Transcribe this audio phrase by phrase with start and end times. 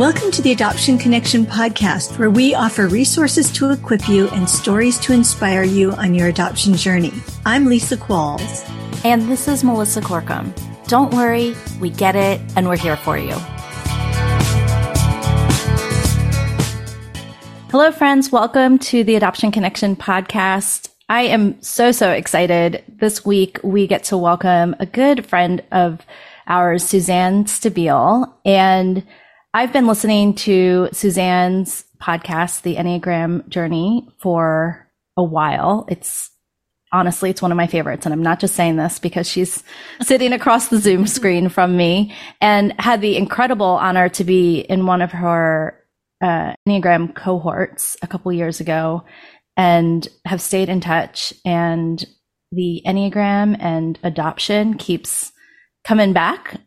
[0.00, 4.98] Welcome to the Adoption Connection podcast, where we offer resources to equip you and stories
[5.00, 7.12] to inspire you on your adoption journey.
[7.44, 8.66] I'm Lisa Qualls.
[9.04, 10.54] And this is Melissa Corkum.
[10.86, 13.34] Don't worry, we get it, and we're here for you.
[17.68, 18.32] Hello, friends.
[18.32, 20.88] Welcome to the Adoption Connection podcast.
[21.10, 22.82] I am so, so excited.
[22.88, 26.00] This week, we get to welcome a good friend of
[26.46, 28.32] ours, Suzanne Stabile.
[28.46, 29.06] And
[29.52, 35.86] I've been listening to Suzanne's podcast, The Enneagram Journey, for a while.
[35.88, 36.30] It's
[36.92, 38.06] honestly, it's one of my favorites.
[38.06, 39.64] And I'm not just saying this because she's
[40.02, 44.86] sitting across the Zoom screen from me and had the incredible honor to be in
[44.86, 45.76] one of her
[46.22, 49.04] uh, Enneagram cohorts a couple years ago
[49.56, 51.34] and have stayed in touch.
[51.44, 52.04] And
[52.52, 55.32] the Enneagram and adoption keeps
[55.82, 56.60] coming back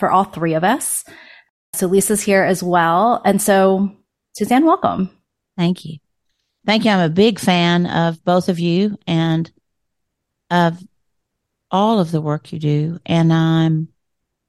[0.00, 1.04] for all three of us.
[1.72, 3.22] So Lisa's here as well.
[3.24, 3.90] And so,
[4.34, 5.10] Suzanne, welcome.
[5.56, 5.98] Thank you.
[6.66, 6.90] Thank you.
[6.90, 9.50] I'm a big fan of both of you and
[10.50, 10.78] of
[11.70, 12.98] all of the work you do.
[13.06, 13.88] And I'm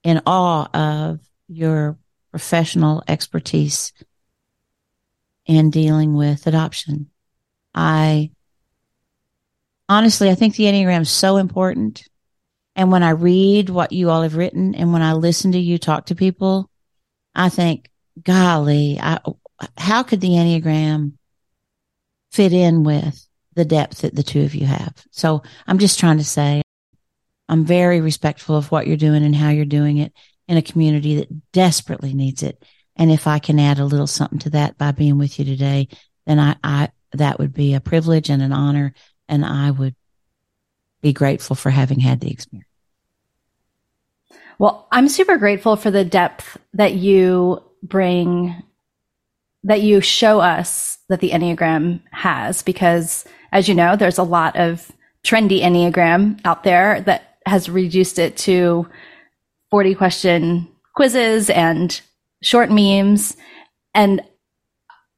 [0.03, 1.97] in awe of your
[2.31, 3.93] professional expertise
[5.45, 7.09] in dealing with adoption.
[7.75, 8.31] I
[9.87, 12.03] honestly, I think the Enneagram is so important.
[12.75, 15.77] And when I read what you all have written and when I listen to you
[15.77, 16.70] talk to people,
[17.33, 17.89] I think,
[18.21, 19.19] golly, I,
[19.77, 21.13] how could the Enneagram
[22.31, 24.93] fit in with the depth that the two of you have?
[25.11, 26.61] So I'm just trying to say
[27.47, 30.13] I'm very respectful of what you're doing and how you're doing it
[30.47, 32.63] in a community that desperately needs it.
[32.95, 35.89] And if I can add a little something to that by being with you today,
[36.25, 38.93] then I, I that would be a privilege and an honor.
[39.27, 39.95] And I would
[41.01, 42.70] be grateful for having had the experience.
[44.61, 48.61] Well, I'm super grateful for the depth that you bring,
[49.63, 54.55] that you show us that the Enneagram has, because as you know, there's a lot
[54.57, 54.91] of
[55.23, 58.87] trendy Enneagram out there that has reduced it to
[59.71, 61.99] 40 question quizzes and
[62.43, 63.35] short memes.
[63.95, 64.21] And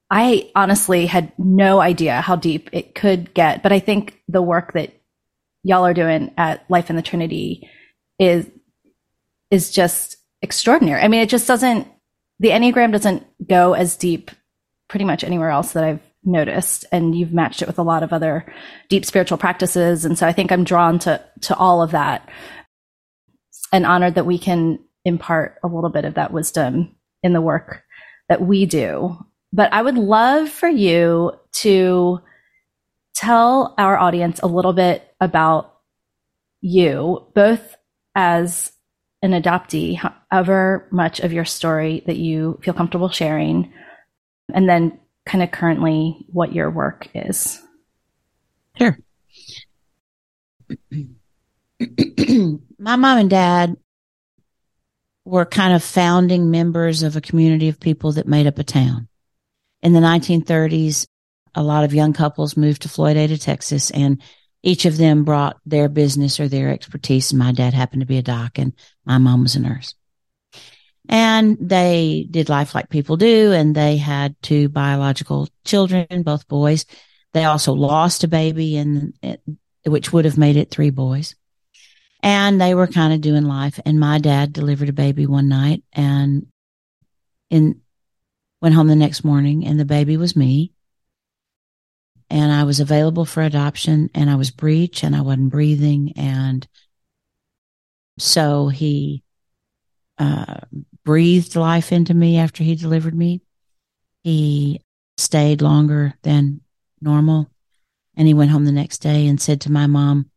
[0.09, 4.71] I honestly had no idea how deep it could get, but I think the work
[4.71, 4.93] that
[5.63, 7.69] y'all are doing at Life in the Trinity
[8.17, 8.49] is
[9.53, 10.99] is just extraordinary.
[10.99, 11.87] I mean, it just doesn't,
[12.39, 14.31] the Enneagram doesn't go as deep
[14.87, 16.85] pretty much anywhere else that I've noticed.
[16.91, 18.51] And you've matched it with a lot of other
[18.89, 20.05] deep spiritual practices.
[20.05, 22.27] And so I think I'm drawn to, to all of that
[23.71, 27.83] and honored that we can impart a little bit of that wisdom in the work
[28.29, 29.15] that we do.
[29.51, 32.21] But I would love for you to
[33.13, 35.75] tell our audience a little bit about
[36.61, 37.77] you, both
[38.15, 38.72] as
[39.23, 43.73] an adoptee, however much of your story that you feel comfortable sharing,
[44.53, 47.59] and then kind of currently what your work is.
[48.77, 48.97] Sure.
[52.77, 53.77] My mom and dad
[55.23, 59.07] were kind of founding members of a community of people that made up a town.
[59.81, 61.07] In the 1930s,
[61.55, 64.21] a lot of young couples moved to Floydada, Texas, and
[64.63, 67.33] each of them brought their business or their expertise.
[67.33, 68.73] My dad happened to be a doc and
[69.05, 69.93] my mom was a nurse.
[71.09, 73.51] And they did life like people do.
[73.51, 76.85] And they had two biological children, both boys.
[77.33, 79.13] They also lost a baby and
[79.85, 81.35] which would have made it three boys.
[82.21, 83.81] And they were kind of doing life.
[83.85, 86.47] And my dad delivered a baby one night and
[87.49, 87.81] in
[88.61, 90.72] went home the next morning and the baby was me
[92.33, 96.13] and I was available for adoption and I was breech and I wasn't breathing.
[96.15, 96.67] And
[98.17, 99.21] so he
[100.17, 100.61] uh,
[101.05, 103.43] breathed life into me after he delivered me.
[104.23, 104.81] He
[105.15, 106.61] stayed longer than
[106.99, 107.51] normal.
[108.15, 110.31] And he went home the next day and said to my mom,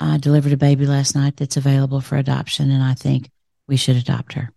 [0.00, 3.30] I delivered a baby last night that's available for adoption, and I think
[3.68, 4.50] we should adopt her.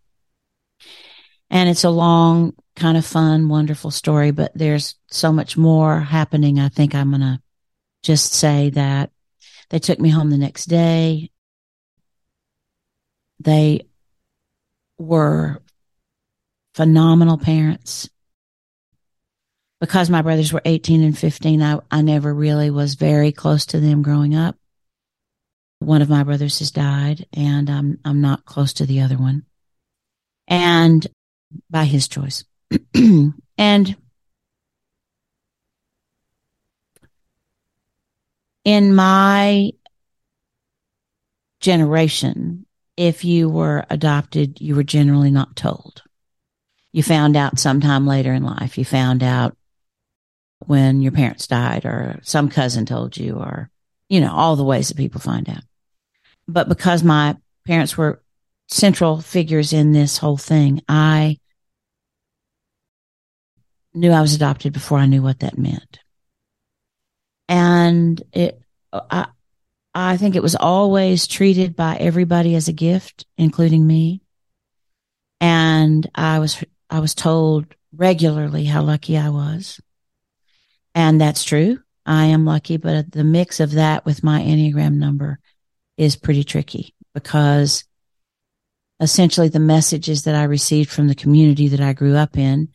[1.50, 6.60] And it's a long, kind of fun, wonderful story, but there's so much more happening.
[6.60, 7.42] I think I'm going to
[8.02, 9.12] just say that
[9.70, 11.32] they took me home the next day.
[13.40, 13.88] They
[14.98, 15.62] were
[16.76, 18.10] phenomenal parents.
[19.80, 23.80] Because my brothers were 18 and 15, I, I never really was very close to
[23.80, 24.56] them growing up.
[25.80, 29.44] One of my brothers has died and I'm, I'm not close to the other one.
[30.48, 31.06] And
[31.70, 32.46] by his choice.
[33.58, 33.96] and
[38.66, 39.72] in my
[41.60, 42.66] generation,
[42.98, 46.04] if you were adopted, you were generally not told.
[46.92, 48.78] you found out sometime later in life.
[48.78, 49.58] You found out
[50.60, 53.70] when your parents died or some cousin told you or,
[54.10, 55.64] you know, all the ways that people find out.
[56.48, 58.22] But because my parents were
[58.68, 61.40] central figures in this whole thing, I
[63.94, 66.00] knew I was adopted before I knew what that meant.
[67.48, 68.62] And it,
[68.92, 69.28] I,
[69.94, 74.22] I think it was always treated by everybody as a gift, including me.
[75.40, 79.80] And I was, I was told regularly how lucky I was.
[80.96, 81.80] And that's true.
[82.06, 85.40] I am lucky, but the mix of that with my Enneagram number
[85.98, 87.86] is pretty tricky because
[89.00, 92.70] essentially the messages that I received from the community that I grew up in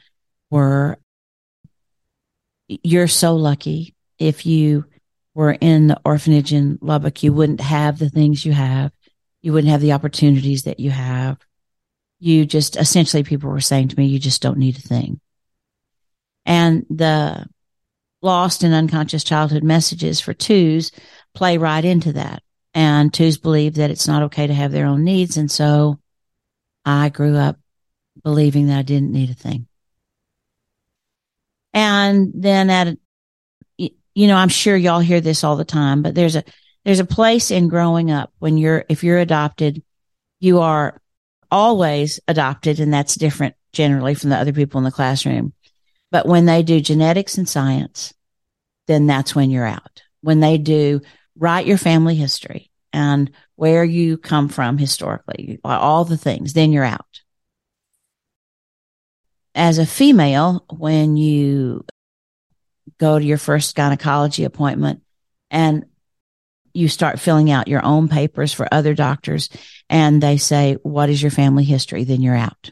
[0.50, 0.98] were
[2.68, 4.84] you're so lucky if you
[5.34, 8.92] were in the orphanage in Lubbock, you wouldn't have the things you have.
[9.40, 11.38] You wouldn't have the opportunities that you have.
[12.18, 15.20] You just essentially people were saying to me, you just don't need a thing.
[16.44, 17.46] And the
[18.20, 20.90] lost and unconscious childhood messages for twos
[21.34, 22.42] play right into that.
[22.74, 25.36] And twos believe that it's not okay to have their own needs.
[25.36, 26.00] And so
[26.84, 27.58] I grew up
[28.24, 29.67] believing that I didn't need a thing.
[31.78, 32.98] And then at,
[33.76, 36.42] you know, I'm sure y'all hear this all the time, but there's a,
[36.84, 39.84] there's a place in growing up when you're, if you're adopted,
[40.40, 41.00] you are
[41.52, 45.52] always adopted and that's different generally from the other people in the classroom.
[46.10, 48.12] But when they do genetics and science,
[48.88, 50.02] then that's when you're out.
[50.20, 51.00] When they do
[51.36, 56.82] write your family history and where you come from historically, all the things, then you're
[56.82, 57.20] out
[59.58, 61.84] as a female, when you
[62.98, 65.02] go to your first gynecology appointment
[65.50, 65.84] and
[66.72, 69.50] you start filling out your own papers for other doctors
[69.90, 72.04] and they say, what is your family history?
[72.04, 72.70] Then you're out.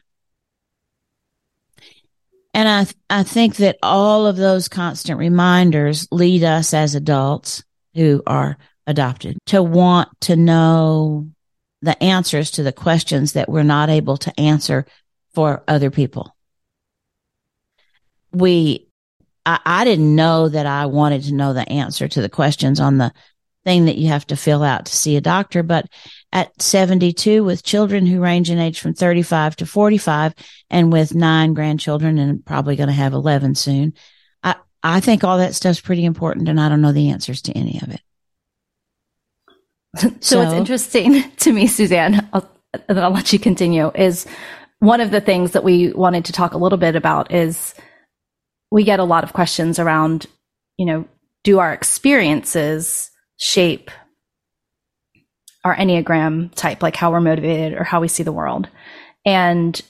[2.55, 7.65] And I, th- I think that all of those constant reminders lead us as adults
[7.95, 11.29] who are adopted to want to know
[11.83, 14.87] the answers to the questions that we're not able to answer
[15.35, 16.36] for other people
[18.39, 18.89] we,
[19.45, 22.99] I, I didn't know that I wanted to know the answer to the questions on
[22.99, 23.13] the
[23.67, 25.65] thing that you have to fill out to see a doctor.
[25.65, 25.87] But
[26.33, 30.35] at 72 with children who range in age from 35 to 45
[30.71, 33.95] and with nine grandchildren and probably going to have 11 soon,
[34.43, 34.55] I,
[34.85, 37.81] I think all that stuff's pretty important and I don't know the answers to any
[37.83, 38.01] of it.
[39.99, 42.49] so, so what's interesting to me, Suzanne, I'll,
[42.89, 44.27] and I'll let you continue, is
[44.79, 47.75] one of the things that we wanted to talk a little bit about is
[48.77, 50.27] we get a lot of questions around,
[50.77, 51.09] you know,
[51.45, 53.91] do our experiences shape
[55.65, 58.69] our Enneagram type, like how we're motivated or how we see the world?
[59.25, 59.81] And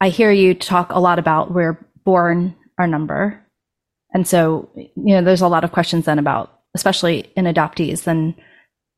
[0.00, 3.40] I hear you talk a lot about we're born our number.
[4.12, 8.34] And so, you know, there's a lot of questions then about, especially in adoptees, then,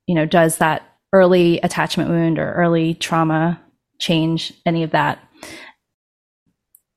[0.07, 3.61] you know, does that early attachment wound or early trauma
[3.99, 5.23] change any of that?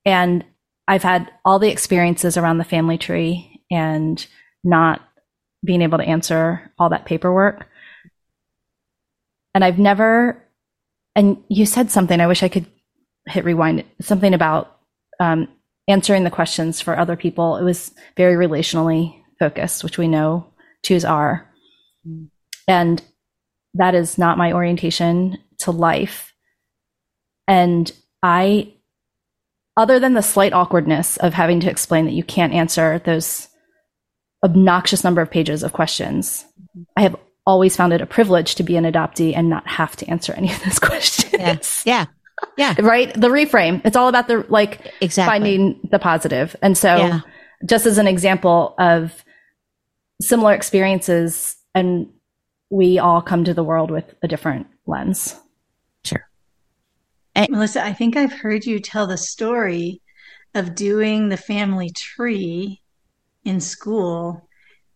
[0.06, 0.42] And
[0.88, 4.24] I've had all the experiences around the family tree and
[4.62, 5.00] not
[5.64, 7.66] being able to answer all that paperwork.
[9.54, 10.42] And I've never,
[11.14, 12.66] and you said something, I wish I could
[13.26, 14.76] hit rewind, something about
[15.18, 15.48] um,
[15.88, 17.56] answering the questions for other people.
[17.56, 20.52] It was very relationally focused, which we know
[20.82, 21.50] twos are.
[22.06, 22.28] Mm.
[22.68, 23.02] And
[23.74, 26.32] that is not my orientation to life.
[27.48, 27.90] And
[28.22, 28.74] I
[29.76, 33.48] other than the slight awkwardness of having to explain that you can't answer those
[34.44, 36.46] obnoxious number of pages of questions,
[36.96, 37.16] I have
[37.46, 40.52] always found it a privilege to be an adoptee and not have to answer any
[40.52, 41.34] of those questions.
[41.34, 41.82] Yes.
[41.86, 42.06] Yeah.
[42.56, 42.74] Yeah.
[42.80, 43.12] right.
[43.14, 43.80] The reframe.
[43.84, 45.32] It's all about the like exactly.
[45.32, 46.56] finding the positive.
[46.60, 47.20] And so yeah.
[47.64, 49.24] just as an example of
[50.20, 52.10] similar experiences and
[52.70, 55.38] we all come to the world with a different lens.
[57.36, 60.00] And Melissa, I think I've heard you tell the story
[60.54, 62.80] of doing the family tree
[63.44, 64.48] in school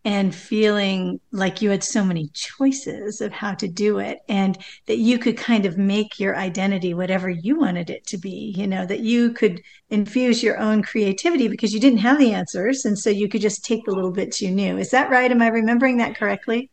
[0.06, 4.56] and feeling like you had so many choices of how to do it and
[4.86, 8.66] that you could kind of make your identity whatever you wanted it to be you
[8.66, 12.98] know that you could infuse your own creativity because you didn't have the answers and
[12.98, 14.78] so you could just take the little bits you knew.
[14.78, 15.30] Is that right?
[15.30, 16.70] Am i remembering that correctly?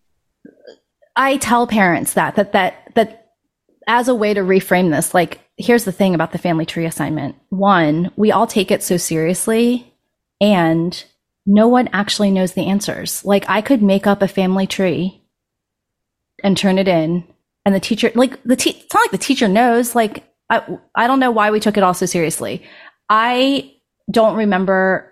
[1.17, 3.31] I tell parents that that that that
[3.85, 7.35] as a way to reframe this like here's the thing about the family tree assignment.
[7.49, 9.93] One, we all take it so seriously
[10.39, 11.03] and
[11.45, 13.25] no one actually knows the answers.
[13.25, 15.21] Like I could make up a family tree
[16.43, 17.23] and turn it in
[17.65, 21.07] and the teacher like the te- it's not like the teacher knows like I, I
[21.07, 22.63] don't know why we took it all so seriously.
[23.09, 23.73] I
[24.09, 25.11] don't remember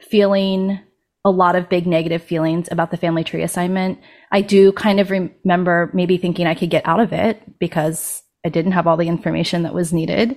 [0.00, 0.80] feeling
[1.24, 3.98] a lot of big negative feelings about the family tree assignment.
[4.32, 8.50] I do kind of remember maybe thinking I could get out of it because I
[8.50, 10.34] didn't have all the information that was needed.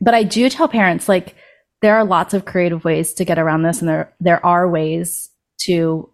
[0.00, 1.36] But I do tell parents like
[1.82, 5.28] there are lots of creative ways to get around this and there there are ways
[5.58, 6.08] to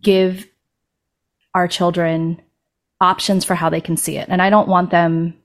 [0.00, 0.46] give
[1.54, 2.40] our children
[2.98, 4.30] options for how they can see it.
[4.30, 5.36] And I don't want them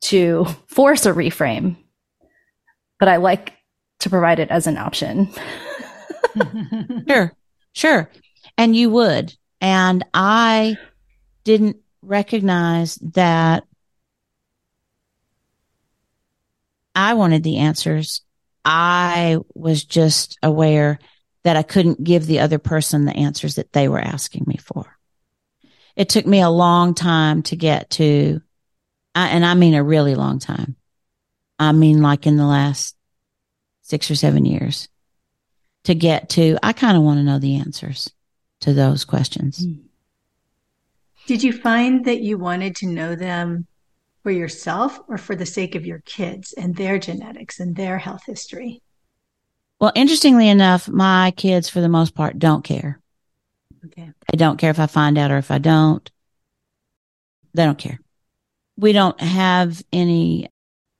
[0.00, 1.76] to force a reframe,
[2.98, 3.52] but I like
[4.00, 5.30] to provide it as an option.
[7.08, 7.32] sure,
[7.72, 8.10] sure.
[8.58, 9.32] And you would.
[9.60, 10.76] And I
[11.44, 13.64] didn't recognize that
[16.96, 18.22] I wanted the answers.
[18.64, 20.98] I was just aware
[21.44, 24.96] that I couldn't give the other person the answers that they were asking me for.
[25.94, 28.40] It took me a long time to get to,
[29.14, 30.74] and I mean a really long time.
[31.58, 32.96] I mean, like in the last
[33.82, 34.88] six or seven years
[35.84, 38.10] to get to, I kind of want to know the answers
[38.60, 39.64] to those questions.
[41.26, 43.66] Did you find that you wanted to know them
[44.26, 48.24] for yourself or for the sake of your kids and their genetics and their health
[48.26, 48.82] history?
[49.80, 53.00] Well, interestingly enough, my kids, for the most part, don't care.
[53.84, 54.10] Okay.
[54.28, 56.10] They don't care if I find out or if I don't.
[57.54, 58.00] They don't care.
[58.76, 60.48] We don't have any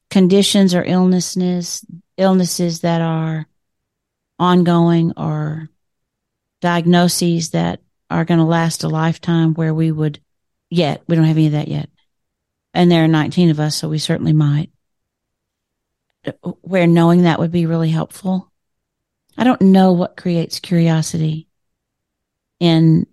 [0.08, 1.84] conditions or illnesses,
[2.16, 3.48] illnesses that are
[4.38, 5.68] ongoing or
[6.60, 10.20] diagnoses that are going to last a lifetime where we would
[10.70, 11.90] yet, we don't have any of that yet.
[12.76, 14.70] And there are 19 of us, so we certainly might.
[16.60, 18.52] Where knowing that would be really helpful.
[19.38, 21.48] I don't know what creates curiosity
[22.60, 23.06] in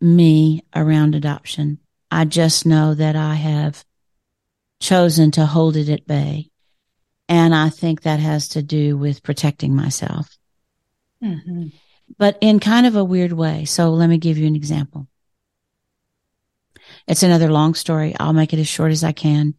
[0.00, 1.78] me around adoption.
[2.10, 3.84] I just know that I have
[4.80, 6.50] chosen to hold it at bay.
[7.28, 10.38] And I think that has to do with protecting myself.
[11.22, 11.66] Mm-hmm.
[12.16, 13.66] But in kind of a weird way.
[13.66, 15.06] So let me give you an example.
[17.06, 18.14] It's another long story.
[18.18, 19.54] I'll make it as short as I can.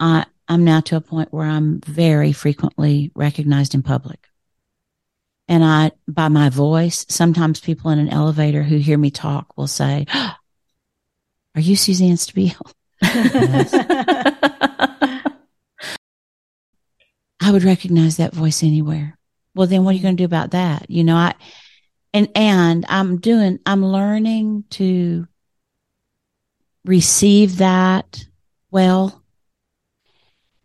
[0.00, 4.28] I, I'm now to a point where I'm very frequently recognized in public
[5.48, 9.66] and I, by my voice, sometimes people in an elevator who hear me talk will
[9.66, 10.06] say,
[11.54, 12.72] Are you Suzanne Stabile?
[17.40, 19.16] I would recognize that voice anywhere.
[19.54, 20.90] Well, then what are you going to do about that?
[20.90, 21.34] You know, I,
[22.12, 25.26] and, and I'm doing, I'm learning to
[26.88, 28.24] receive that
[28.70, 29.22] well.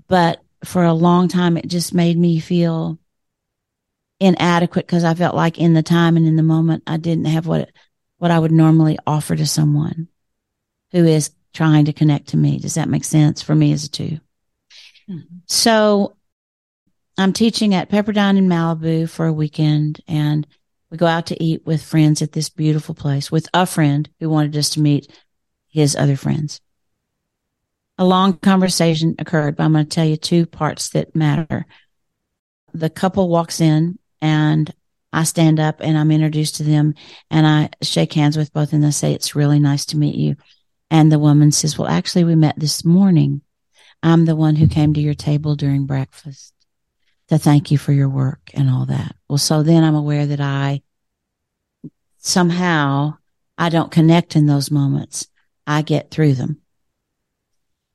[0.07, 2.97] But for a long time, it just made me feel
[4.19, 7.45] inadequate because I felt like in the time and in the moment, I didn't have
[7.45, 7.69] what,
[8.17, 10.07] what I would normally offer to someone
[10.91, 12.57] who is trying to connect to me.
[12.57, 15.17] Does that make sense for me as a 2 mm-hmm.
[15.47, 16.15] So
[17.17, 20.47] I'm teaching at Pepperdine in Malibu for a weekend and
[20.89, 24.29] we go out to eat with friends at this beautiful place with a friend who
[24.29, 25.11] wanted us to meet
[25.73, 26.61] his other friends.
[27.97, 31.65] A long conversation occurred, but I'm going to tell you two parts that matter.
[32.73, 34.73] The couple walks in and
[35.11, 36.93] I stand up and I'm introduced to them
[37.29, 40.35] and I shake hands with both and I say, it's really nice to meet you.
[40.89, 43.41] And the woman says, well, actually we met this morning.
[44.01, 46.53] I'm the one who came to your table during breakfast
[47.29, 49.15] to thank you for your work and all that.
[49.27, 50.81] Well, so then I'm aware that I
[52.17, 53.17] somehow
[53.57, 55.27] I don't connect in those moments.
[55.65, 56.62] I get through them.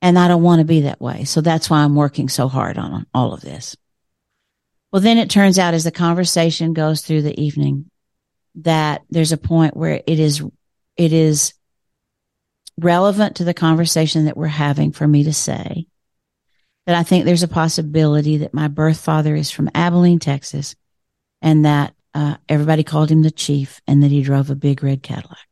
[0.00, 1.24] And I don't want to be that way.
[1.24, 3.76] So that's why I'm working so hard on all of this.
[4.92, 7.90] Well, then it turns out as the conversation goes through the evening
[8.56, 10.42] that there's a point where it is,
[10.96, 11.52] it is
[12.78, 15.86] relevant to the conversation that we're having for me to say
[16.86, 20.74] that I think there's a possibility that my birth father is from Abilene, Texas,
[21.42, 25.02] and that uh, everybody called him the chief and that he drove a big red
[25.02, 25.47] Cadillac.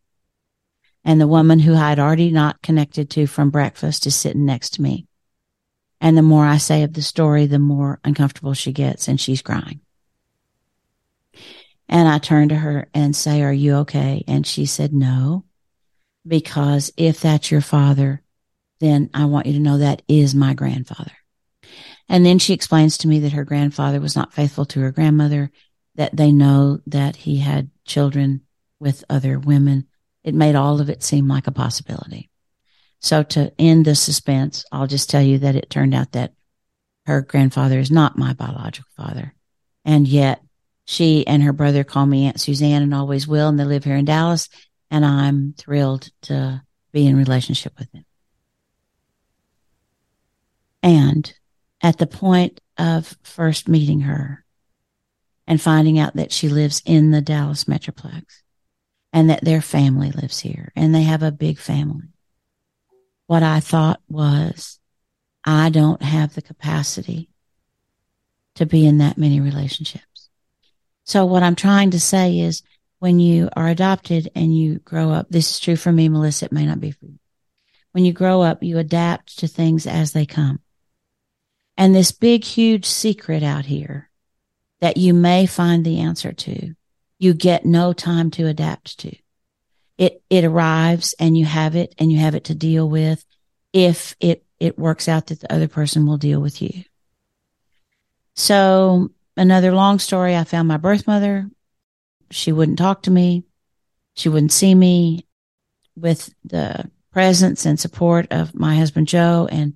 [1.07, 4.75] And the woman who I had already not connected to from breakfast is sitting next
[4.75, 5.07] to me.
[6.01, 9.41] And the more I say of the story, the more uncomfortable she gets and she's
[9.41, 9.81] crying.
[11.89, 14.25] And I turn to her and say, are you okay?
[14.27, 15.45] And she said, no,
[16.27, 18.23] because if that's your father,
[18.81, 21.13] then I want you to know that is my grandfather.
[22.09, 25.53] And then she explains to me that her grandfather was not faithful to her grandmother,
[25.95, 28.41] that they know that he had children
[28.81, 29.87] with other women.
[30.26, 32.28] It made all of it seem like a possibility.
[32.99, 36.33] So to end the suspense, I'll just tell you that it turned out that
[37.06, 39.35] her grandfather is not my biological father.
[39.85, 40.42] And yet
[40.85, 43.49] she and her brother call me Aunt Suzanne and always will.
[43.49, 44.49] And they live here in Dallas.
[44.90, 48.04] And I'm thrilled to be in relationship with them.
[50.83, 51.33] And
[51.80, 54.45] at the point of first meeting her
[55.47, 58.25] and finding out that she lives in the Dallas Metroplex
[59.17, 62.09] and that their family lives here and they have a big family,
[63.27, 64.79] what I thought was,
[65.43, 67.31] I don't have the capacity
[68.57, 70.29] to be in that many relationships.
[71.05, 72.63] So what I'm trying to say is
[72.99, 76.53] when you are adopted and you grow up, this is true for me, Melissa, it
[76.53, 77.19] may not be for you.
[77.93, 80.61] When you grow up, you adapt to things as they come.
[81.79, 84.11] And this big, huge secret out here
[84.83, 86.75] that you may find the answer to,
[87.19, 89.17] you get no time to adapt to.
[89.99, 93.25] It, it arrives and you have it and you have it to deal with
[93.73, 96.85] if it, it works out that the other person will deal with you.
[98.35, 100.37] So another long story.
[100.37, 101.49] I found my birth mother.
[102.31, 103.45] She wouldn't talk to me.
[104.15, 105.27] She wouldn't see me
[105.95, 109.75] with the presence and support of my husband, Joe and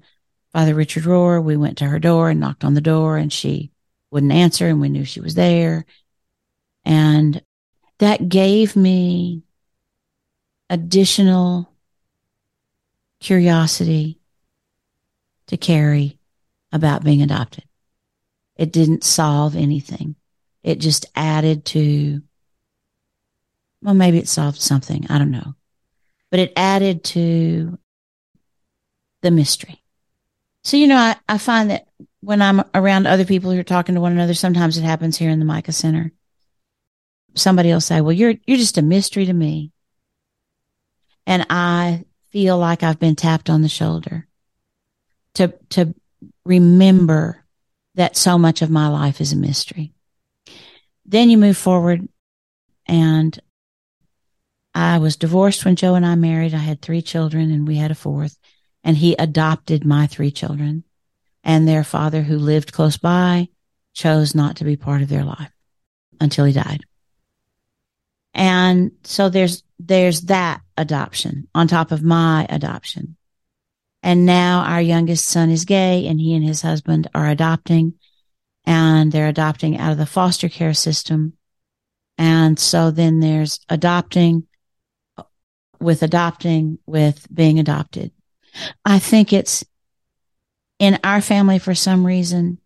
[0.52, 1.42] Father Richard Rohr.
[1.42, 3.70] We went to her door and knocked on the door and she
[4.10, 5.86] wouldn't answer and we knew she was there.
[6.84, 7.42] And
[7.98, 9.42] that gave me
[10.68, 11.70] additional
[13.20, 14.20] curiosity
[15.48, 16.18] to carry
[16.72, 17.64] about being adopted.
[18.56, 20.16] It didn't solve anything.
[20.62, 22.22] It just added to,
[23.82, 25.06] well, maybe it solved something.
[25.08, 25.54] I don't know.
[26.30, 27.78] But it added to
[29.22, 29.82] the mystery.
[30.62, 31.88] So, you know, I, I find that
[32.20, 35.30] when I'm around other people who are talking to one another, sometimes it happens here
[35.30, 36.12] in the Micah Center.
[37.34, 39.72] Somebody will say, well, you're, you're just a mystery to me.
[41.26, 44.26] And I feel like I've been tapped on the shoulder
[45.34, 45.94] to, to
[46.44, 47.44] remember
[47.94, 49.92] that so much of my life is a mystery.
[51.04, 52.08] Then you move forward
[52.86, 53.38] and
[54.74, 56.54] I was divorced when Joe and I married.
[56.54, 58.38] I had three children and we had a fourth
[58.84, 60.84] and he adopted my three children
[61.42, 63.48] and their father who lived close by
[63.92, 65.50] chose not to be part of their life
[66.20, 66.84] until he died.
[68.34, 73.16] And so there's, there's that adoption on top of my adoption.
[74.02, 77.94] And now our youngest son is gay and he and his husband are adopting
[78.64, 81.34] and they're adopting out of the foster care system.
[82.16, 84.46] And so then there's adopting
[85.80, 88.12] with adopting with being adopted.
[88.84, 89.64] I think it's
[90.78, 92.58] in our family for some reason,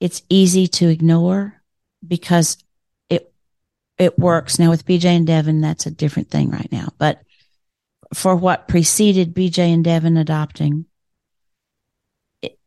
[0.00, 1.62] it's easy to ignore
[2.06, 2.56] because
[4.02, 4.58] it works.
[4.58, 7.20] Now with BJ and Devin, that's a different thing right now, but
[8.14, 10.84] for what preceded BJ and Devin adopting,
[12.42, 12.58] it,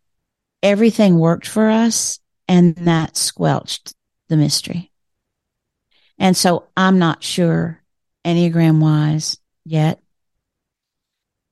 [0.63, 3.93] everything worked for us and that squelched
[4.29, 4.91] the mystery.
[6.17, 7.83] And so I'm not sure
[8.23, 10.01] Enneagram wise yet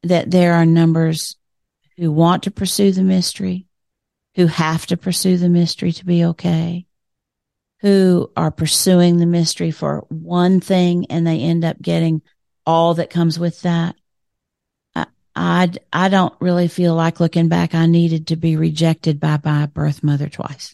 [0.03, 1.35] that there are numbers
[1.97, 3.67] who want to pursue the mystery,
[4.35, 6.85] who have to pursue the mystery to be okay,
[7.83, 12.21] who are pursuing the mystery for one thing and they end up getting
[12.65, 13.95] all that comes with that.
[14.95, 19.37] I, I, I don't really feel like looking back, I needed to be rejected by
[19.43, 20.73] my birth mother twice.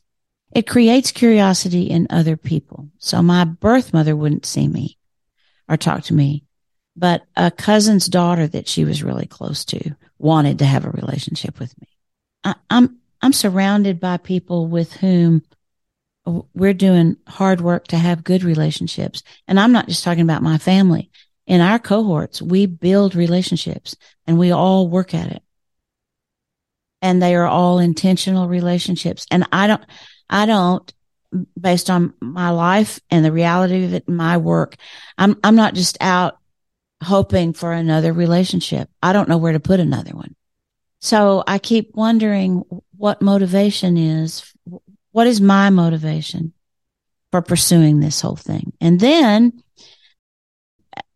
[0.52, 2.90] It creates curiosity in other people.
[3.00, 5.00] So my birth mother wouldn't see me
[5.68, 6.44] or talk to me,
[6.96, 11.60] but a cousin's daughter that she was really close to wanted to have a relationship
[11.60, 11.88] with me.
[12.44, 15.42] I, I'm, I'm surrounded by people with whom
[16.54, 19.24] we're doing hard work to have good relationships.
[19.48, 21.10] And I'm not just talking about my family
[21.50, 23.96] in our cohorts, we build relationships
[24.28, 25.42] and we all work at it.
[27.02, 29.26] And they are all intentional relationships.
[29.32, 29.84] And I don't,
[30.30, 30.94] I don't,
[31.60, 34.76] based on my life and the reality of it, my work,
[35.18, 36.38] I'm, I'm not just out
[37.04, 38.88] hoping for another relationship.
[39.02, 40.36] I don't know where to put another one.
[41.02, 42.64] So I keep wondering
[42.96, 44.54] what motivation is.
[45.20, 46.54] What is my motivation
[47.32, 48.72] for pursuing this whole thing?
[48.80, 49.62] And then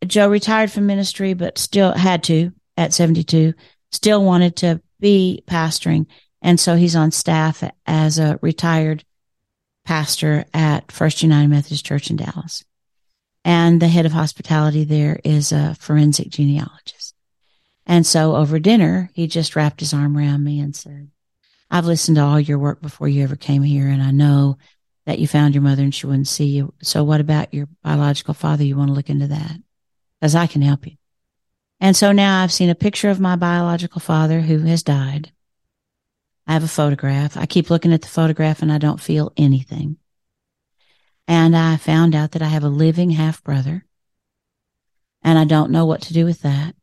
[0.05, 3.53] Joe retired from ministry, but still had to at 72,
[3.93, 6.07] still wanted to be pastoring.
[6.41, 9.05] And so he's on staff as a retired
[9.85, 12.65] pastor at First United Methodist Church in Dallas.
[13.45, 17.15] And the head of hospitality there is a forensic genealogist.
[17.85, 21.09] And so over dinner, he just wrapped his arm around me and said,
[21.73, 23.87] I've listened to all your work before you ever came here.
[23.87, 24.57] And I know
[25.05, 26.73] that you found your mother and she wouldn't see you.
[26.81, 28.63] So what about your biological father?
[28.63, 29.57] You want to look into that?
[30.23, 30.93] because I can help you.
[31.81, 35.33] And so now I've seen a picture of my biological father who has died.
[36.47, 37.35] I have a photograph.
[37.35, 39.97] I keep looking at the photograph and I don't feel anything.
[41.27, 43.85] And I found out that I have a living half brother
[45.23, 46.73] and I don't know what to do with that.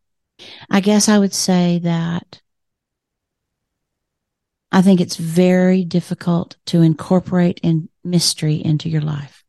[0.70, 2.42] I guess I would say that
[4.72, 9.42] I think it's very difficult to incorporate in mystery into your life.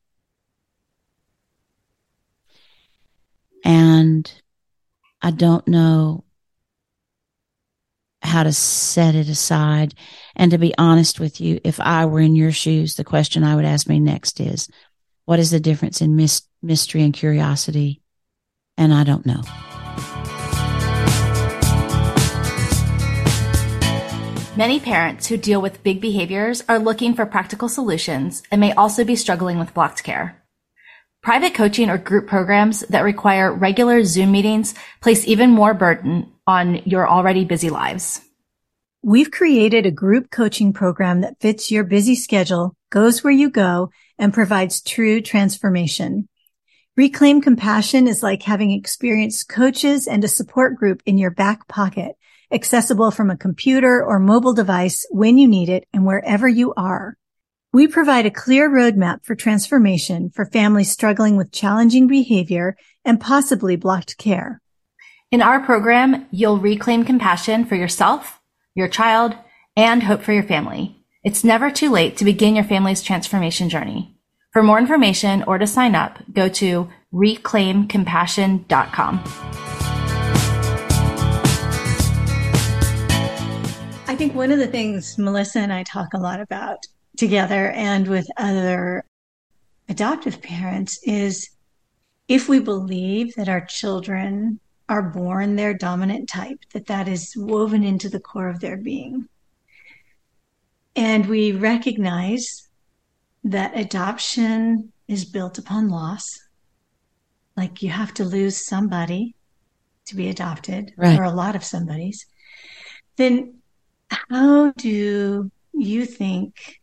[3.63, 4.31] And
[5.21, 6.23] I don't know
[8.23, 9.93] how to set it aside.
[10.35, 13.55] And to be honest with you, if I were in your shoes, the question I
[13.55, 14.67] would ask me next is,
[15.25, 16.15] what is the difference in
[16.63, 18.01] mystery and curiosity?
[18.77, 19.43] And I don't know.
[24.57, 29.05] Many parents who deal with big behaviors are looking for practical solutions and may also
[29.05, 30.43] be struggling with blocked care.
[31.23, 36.81] Private coaching or group programs that require regular Zoom meetings place even more burden on
[36.83, 38.19] your already busy lives.
[39.01, 43.89] We've created a group coaching program that fits your busy schedule, goes where you go,
[44.19, 46.27] and provides true transformation.
[46.97, 52.17] Reclaim Compassion is like having experienced coaches and a support group in your back pocket
[52.51, 57.15] accessible from a computer or mobile device when you need it and wherever you are.
[57.73, 63.77] We provide a clear roadmap for transformation for families struggling with challenging behavior and possibly
[63.77, 64.61] blocked care.
[65.31, 68.41] In our program, you'll reclaim compassion for yourself,
[68.75, 69.33] your child,
[69.77, 70.97] and hope for your family.
[71.23, 74.17] It's never too late to begin your family's transformation journey.
[74.51, 79.70] For more information or to sign up, go to reclaimcompassion.com.
[84.15, 86.85] think one of the things Melissa and I talk a lot about
[87.17, 89.05] together and with other
[89.89, 91.49] adoptive parents is
[92.27, 97.83] if we believe that our children are born their dominant type, that that is woven
[97.83, 99.27] into the core of their being.
[100.95, 102.67] And we recognize
[103.43, 106.27] that adoption is built upon loss.
[107.55, 109.35] Like you have to lose somebody
[110.05, 111.17] to be adopted, right.
[111.17, 112.25] or a lot of somebody's.
[113.15, 113.60] Then
[114.11, 116.81] how do you think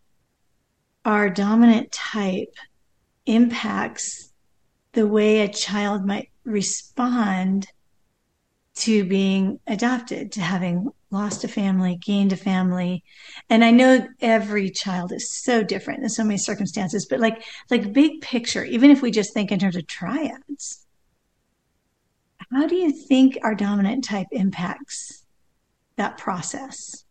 [1.04, 2.54] our dominant type
[3.26, 4.32] impacts
[4.92, 7.68] the way a child might respond
[8.74, 13.02] to being adopted, to having lost a family, gained a family.
[13.50, 17.92] And I know every child is so different in so many circumstances, but like like
[17.92, 20.86] big picture, even if we just think in terms of triads,
[22.52, 25.24] how do you think our dominant type impacts
[25.96, 27.04] that process?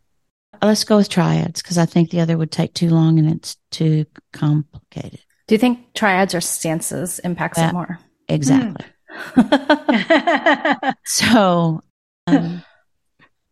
[0.62, 3.56] Let's go with triads because I think the other would take too long and it's
[3.70, 5.20] too complicated.
[5.46, 7.98] Do you think triads or stances impacts it more?
[8.28, 8.84] Exactly.
[9.36, 10.94] Mm.
[11.06, 11.80] so
[12.26, 12.62] um,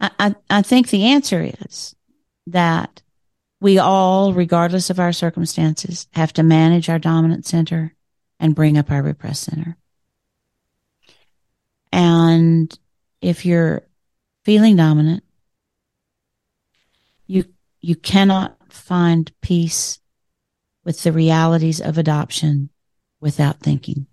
[0.00, 1.94] I, I think the answer is
[2.48, 3.02] that
[3.60, 7.94] we all, regardless of our circumstances, have to manage our dominant center
[8.38, 9.76] and bring up our repressed center.
[11.92, 12.78] And
[13.22, 13.82] if you're
[14.44, 15.24] feeling dominant,
[17.26, 17.44] you,
[17.80, 19.98] you cannot find peace
[20.84, 22.70] with the realities of adoption
[23.20, 24.06] without thinking.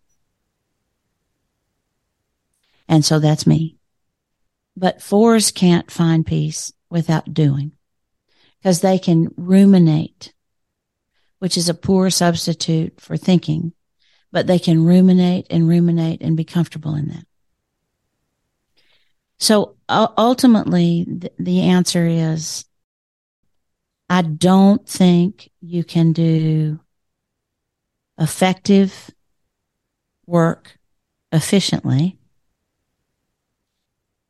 [2.88, 3.78] And so that's me.
[4.76, 7.73] But fours can't find peace without doing
[8.60, 10.34] because they can ruminate,
[11.39, 13.73] which is a poor substitute for thinking,
[14.32, 17.26] but they can ruminate and ruminate and be comfortable in that.
[19.38, 21.06] So ultimately,
[21.38, 22.65] the answer is
[24.13, 26.80] I don't think you can do
[28.19, 29.10] effective
[30.28, 30.78] work
[31.32, 32.19] efficiently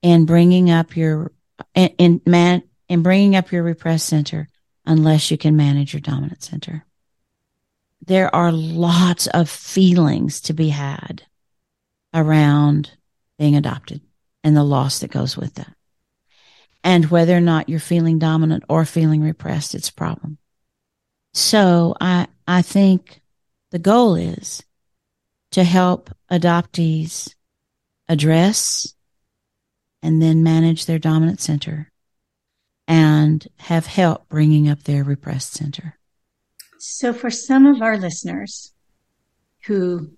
[0.02, 1.34] in bringing up your
[1.76, 4.48] in, man in bringing up your repressed center
[4.86, 6.86] unless you can manage your dominant center.
[8.08, 11.24] There are lots of feelings to be had
[12.13, 12.91] around
[13.38, 14.00] being adopted
[14.46, 15.76] and the loss that goes with that
[16.84, 20.38] and whether or not you're feeling dominant or feeling repressed, it's a problem.
[21.34, 23.22] So I, I think
[23.72, 24.63] the goal is
[25.52, 27.34] to help adoptees
[28.08, 28.93] address
[30.02, 31.91] and then manage their dominant center
[32.88, 35.98] and have help bringing up their repressed center.
[36.80, 38.74] So for some of our listeners
[39.65, 40.12] who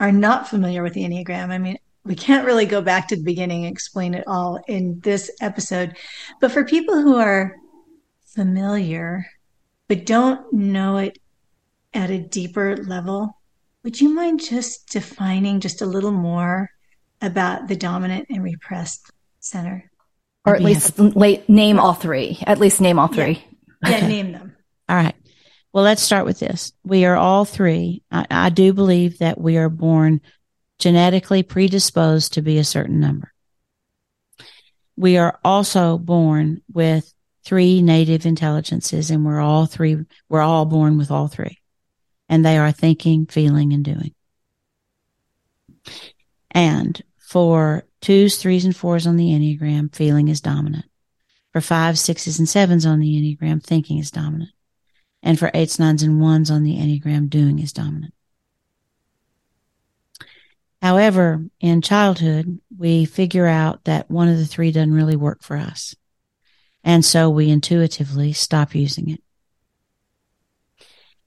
[0.00, 3.22] are not familiar with the Enneagram, I mean, we can't really go back to the
[3.22, 5.96] beginning and explain it all in this episode.
[6.40, 7.56] But for people who are
[8.34, 9.26] familiar
[9.88, 11.18] but don't know it
[11.92, 13.36] at a deeper level,
[13.82, 16.70] would you mind just defining just a little more
[17.20, 19.10] about the dominant and repressed
[19.40, 19.90] center?
[20.46, 22.38] Or at least late, name all three.
[22.46, 23.44] At least name all three.
[23.84, 24.56] Yeah, yeah name them.
[24.88, 25.14] All right.
[25.72, 26.72] Well, let's start with this.
[26.84, 28.02] We are all three.
[28.10, 30.20] I, I do believe that we are born
[30.80, 33.32] genetically predisposed to be a certain number.
[34.96, 37.12] We are also born with
[37.44, 41.58] three native intelligences and we're all three, we're all born with all three.
[42.28, 44.14] And they are thinking, feeling, and doing.
[46.50, 50.84] And for twos, threes, and fours on the Enneagram, feeling is dominant.
[51.52, 54.50] For fives, sixes, and sevens on the Enneagram, thinking is dominant.
[55.22, 58.14] And for eights, nines, and ones on the Enneagram, doing is dominant.
[60.82, 65.56] However, in childhood, we figure out that one of the three doesn't really work for
[65.56, 65.94] us.
[66.82, 69.22] And so we intuitively stop using it.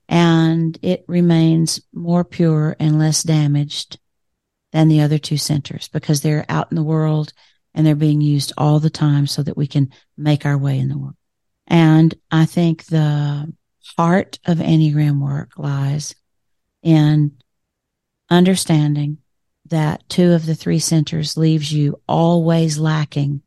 [0.09, 3.99] And it remains more pure and less damaged
[4.71, 7.31] than the other two centers because they're out in the world
[7.75, 10.89] and they're being used all the time so that we can make our way in
[10.89, 11.15] the world.
[11.67, 13.53] And I think the
[13.97, 16.15] heart of Enneagram work lies
[16.81, 17.37] in
[18.29, 19.19] understanding
[19.69, 23.41] that two of the three centers leaves you always lacking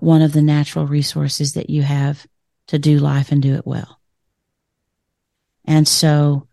[0.00, 2.26] one of the natural resources that you have
[2.68, 4.00] to do life and do it well.
[5.64, 6.46] And so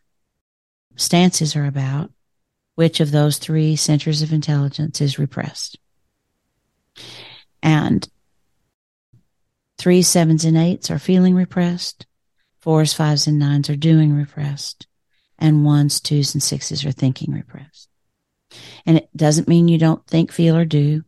[0.95, 2.11] stances are about
[2.75, 5.77] which of those three centers of intelligence is repressed.
[7.63, 8.07] And
[9.77, 12.05] three, sevens, and eights are feeling repressed.
[12.59, 14.87] Fours, fives, and nines are doing repressed.
[15.37, 17.89] And ones, twos, and sixes are thinking repressed.
[18.85, 21.03] And it doesn't mean you don't think, feel, or do.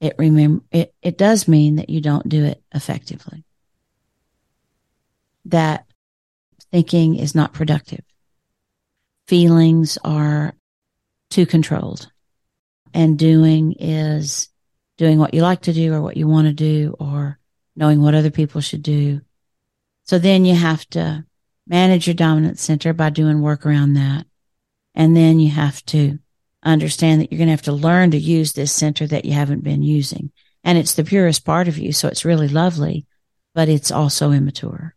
[0.00, 3.44] It remember it, it does mean that you don't do it effectively.
[5.44, 5.86] That
[6.70, 8.04] thinking is not productive.
[9.26, 10.54] Feelings are
[11.28, 12.10] too controlled.
[12.92, 14.48] And doing is
[14.98, 17.38] doing what you like to do or what you want to do or
[17.76, 19.20] knowing what other people should do.
[20.04, 21.24] So then you have to
[21.66, 24.26] manage your dominant center by doing work around that.
[24.94, 26.18] And then you have to
[26.62, 29.64] understand that you're going to have to learn to use this center that you haven't
[29.64, 30.30] been using.
[30.62, 31.92] And it's the purest part of you.
[31.92, 33.06] So it's really lovely,
[33.54, 34.94] but it's also immature.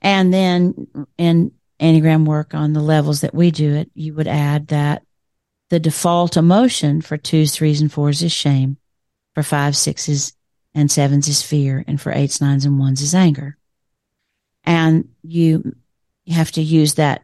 [0.00, 0.88] And then
[1.18, 5.02] in Enneagram work on the levels that we do it, you would add that
[5.68, 8.76] the default emotion for twos, threes, and fours is shame.
[9.34, 10.32] For fives, sixes,
[10.74, 11.84] and sevens is fear.
[11.86, 13.56] And for eights, nines, and ones is anger.
[14.64, 15.74] And you
[16.28, 17.22] have to use that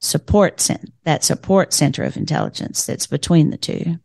[0.00, 3.96] support sent that support center of intelligence that's between the two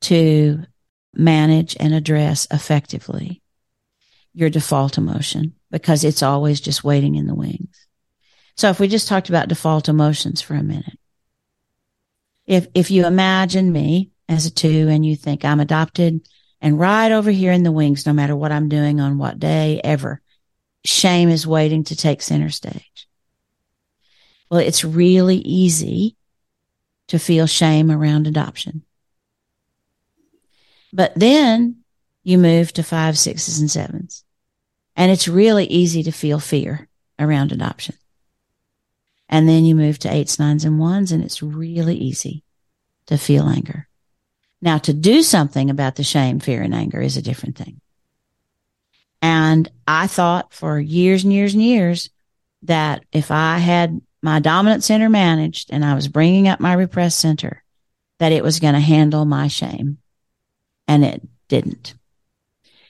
[0.00, 0.62] to
[1.14, 3.42] manage and address effectively
[4.32, 7.86] your default emotion because it's always just waiting in the wings.
[8.56, 10.98] So if we just talked about default emotions for a minute,
[12.46, 16.26] if, if you imagine me as a two and you think I'm adopted
[16.60, 19.80] and right over here in the wings, no matter what I'm doing on what day
[19.82, 20.20] ever,
[20.84, 23.05] shame is waiting to take center stage.
[24.50, 26.16] Well, it's really easy
[27.08, 28.82] to feel shame around adoption.
[30.92, 31.84] But then
[32.22, 34.24] you move to five, sixes, and sevens.
[34.96, 37.96] And it's really easy to feel fear around adoption.
[39.28, 42.44] And then you move to eights, nines, and ones, and it's really easy
[43.06, 43.88] to feel anger.
[44.62, 47.80] Now, to do something about the shame, fear, and anger is a different thing.
[49.20, 52.10] And I thought for years and years and years
[52.62, 57.18] that if I had my dominant center managed and I was bringing up my repressed
[57.18, 57.62] center,
[58.18, 59.98] that it was going to handle my shame.
[60.88, 61.94] And it didn't.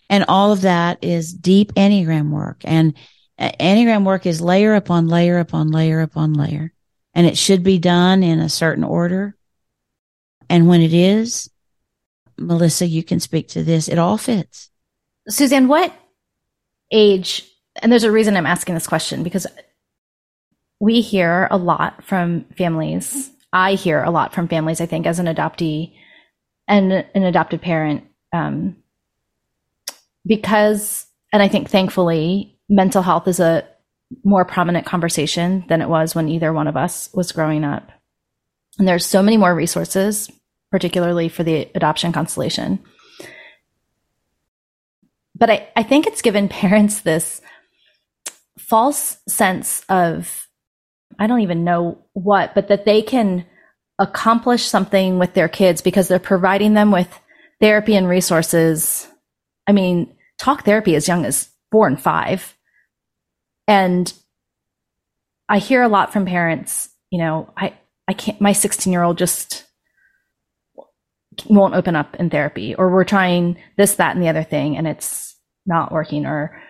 [0.08, 2.62] And all of that is deep Enneagram work.
[2.64, 2.94] And
[3.38, 6.72] uh, Enneagram work is layer upon layer upon layer upon layer.
[7.14, 9.36] And it should be done in a certain order.
[10.48, 11.50] And when it is,
[12.38, 13.88] Melissa, you can speak to this.
[13.88, 14.70] It all fits.
[15.28, 15.92] Suzanne, what
[16.92, 17.44] age,
[17.82, 19.46] and there's a reason I'm asking this question because
[20.80, 23.30] we hear a lot from families.
[23.52, 25.94] I hear a lot from families, I think, as an adoptee
[26.68, 28.04] and an adopted parent.
[28.32, 28.76] Um,
[30.26, 33.66] because, and I think thankfully, mental health is a
[34.24, 37.90] more prominent conversation than it was when either one of us was growing up.
[38.78, 40.30] And there's so many more resources,
[40.70, 42.80] particularly for the adoption constellation.
[45.34, 47.40] But I, I think it's given parents this
[48.58, 50.45] false sense of
[51.18, 53.46] I don't even know what, but that they can
[53.98, 57.08] accomplish something with their kids because they're providing them with
[57.60, 59.08] therapy and resources.
[59.66, 62.54] I mean, talk therapy as young as four and five.
[63.66, 64.12] And
[65.48, 67.74] I hear a lot from parents, you know, I,
[68.06, 69.64] I can't, my 16 year old just
[71.46, 74.86] won't open up in therapy, or we're trying this, that, and the other thing, and
[74.86, 76.62] it's not working, or,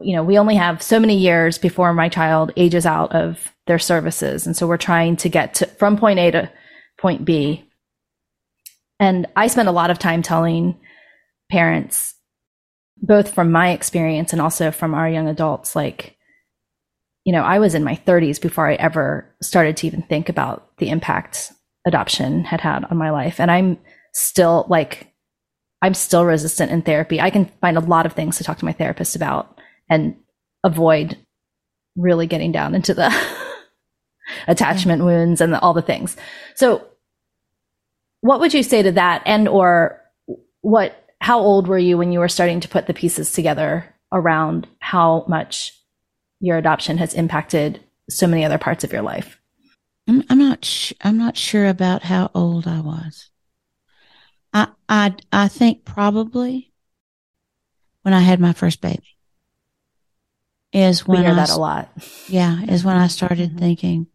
[0.00, 3.78] you know, we only have so many years before my child ages out of their
[3.78, 4.46] services.
[4.46, 6.52] And so we're trying to get to from point A to
[6.98, 7.64] point B.
[8.98, 10.78] And I spend a lot of time telling
[11.50, 12.14] parents
[13.02, 16.16] both from my experience and also from our young adults, like,
[17.24, 20.76] you know, I was in my 30s before I ever started to even think about
[20.78, 21.52] the impact
[21.86, 23.40] adoption had had on my life.
[23.40, 23.78] And I'm
[24.12, 25.12] still like,
[25.82, 27.20] I'm still resistant in therapy.
[27.20, 29.59] I can find a lot of things to talk to my therapist about
[29.90, 30.16] and
[30.64, 31.18] avoid
[31.96, 33.12] really getting down into the
[34.48, 35.06] attachment yeah.
[35.06, 36.16] wounds and the, all the things.
[36.54, 36.86] So
[38.20, 40.00] what would you say to that and or
[40.60, 44.66] what how old were you when you were starting to put the pieces together around
[44.78, 45.78] how much
[46.40, 49.38] your adoption has impacted so many other parts of your life?
[50.08, 50.64] I'm, I'm not.
[50.64, 53.30] Sh- I'm not sure about how old I was.
[54.52, 56.72] I I I think probably
[58.02, 59.16] when I had my first baby
[60.72, 61.90] is when we hear I, that a lot.
[62.28, 63.58] Yeah, is when I started mm-hmm.
[63.58, 64.06] thinking,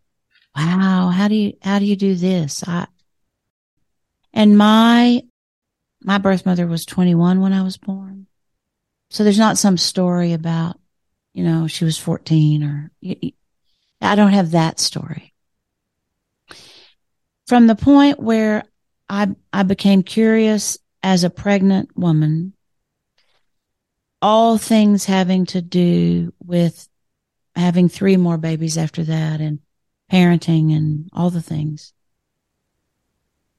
[0.56, 2.88] "Wow, how do you how do you do this?" I
[4.34, 5.24] and my
[6.06, 8.28] my birth mother was 21 when I was born.
[9.10, 10.80] So there's not some story about,
[11.34, 12.92] you know, she was 14 or
[14.02, 15.34] I don't have that story.
[17.48, 18.64] From the point where
[19.10, 22.54] I, I became curious as a pregnant woman,
[24.22, 26.88] all things having to do with
[27.56, 29.60] having three more babies after that and
[30.12, 31.94] parenting and all the things.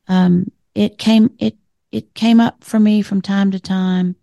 [0.08, 1.56] Um, it came, it
[1.92, 4.16] it came up for me from time to time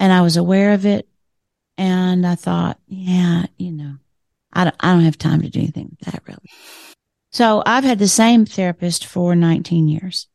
[0.00, 1.06] and I was aware of it.
[1.76, 3.96] And I thought, yeah, you know,
[4.52, 6.50] I don't, I don't have time to do anything with that really.
[7.30, 10.26] So I've had the same therapist for 19 years.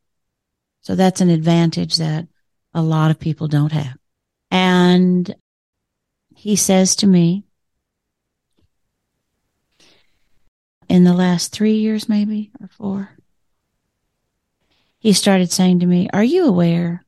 [0.81, 2.27] So that's an advantage that
[2.73, 3.97] a lot of people don't have.
[4.51, 5.33] And
[6.35, 7.43] he says to me,
[10.87, 13.09] in the last three years, maybe, or four,
[14.99, 17.03] he started saying to me, Are you aware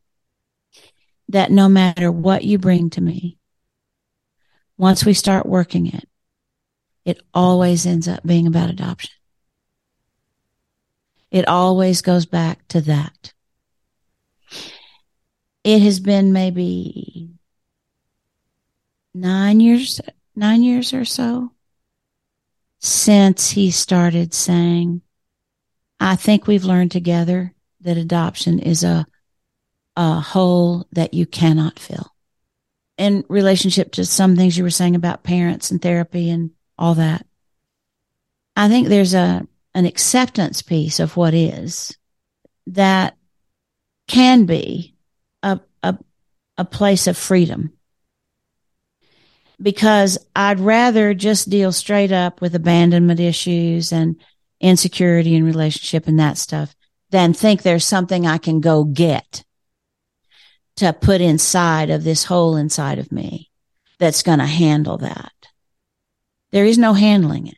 [1.30, 3.38] that no matter what you bring to me,
[4.78, 6.08] once we start working it,
[7.06, 9.12] it always ends up being about adoption?
[11.32, 13.34] It always goes back to that.
[15.68, 17.30] It has been maybe
[19.14, 20.00] nine years,
[20.34, 21.52] nine years or so
[22.80, 25.02] since he started saying,
[26.00, 29.06] I think we've learned together that adoption is a,
[29.98, 32.16] a hole that you cannot fill.
[32.98, 37.28] In relationship to some things you were saying about parents and therapy and all that,
[38.56, 41.98] I think there's a, an acceptance piece of what is
[42.68, 43.18] that
[44.08, 44.94] can be
[45.44, 45.98] a, a,
[46.58, 47.74] a place of freedom
[49.62, 54.16] because I'd rather just deal straight up with abandonment issues and
[54.60, 56.76] insecurity in relationship and that stuff
[57.10, 59.44] than think there's something I can go get
[60.78, 63.50] to put inside of this hole inside of me
[64.00, 65.32] that's going to handle that.
[66.52, 67.58] There is no handling it.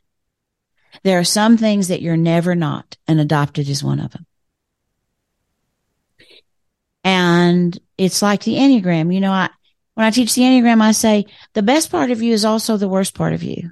[1.04, 4.26] There are some things that you're never not, and adopted is one of them.
[7.50, 9.14] And it's like the Enneagram.
[9.14, 9.50] You know, I,
[9.96, 12.88] when I teach the Enneagram, I say the best part of you is also the
[12.88, 13.72] worst part of you.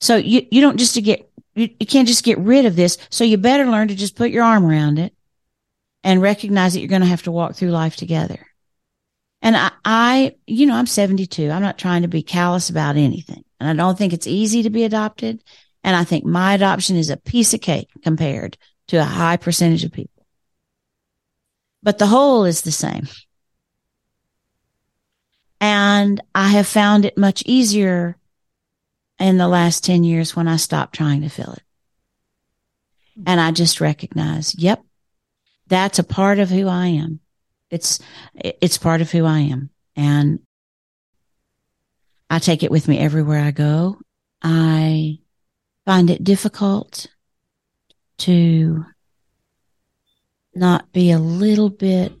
[0.00, 2.98] So you, you don't just to get you, you can't just get rid of this.
[3.10, 5.14] So you better learn to just put your arm around it
[6.02, 8.46] and recognize that you're going to have to walk through life together.
[9.42, 11.50] And I, I, you know, I'm 72.
[11.50, 13.44] I'm not trying to be callous about anything.
[13.60, 15.42] And I don't think it's easy to be adopted.
[15.84, 18.56] And I think my adoption is a piece of cake compared
[18.88, 20.11] to a high percentage of people.
[21.82, 23.08] But the hole is the same.
[25.60, 28.16] And I have found it much easier
[29.18, 31.62] in the last 10 years when I stopped trying to fill it.
[33.26, 34.82] And I just recognize, yep,
[35.68, 37.20] that's a part of who I am.
[37.70, 38.00] It's,
[38.34, 39.70] it's part of who I am.
[39.94, 40.40] And
[42.28, 43.98] I take it with me everywhere I go.
[44.42, 45.18] I
[45.84, 47.06] find it difficult
[48.18, 48.84] to
[50.54, 52.12] not be a little bit,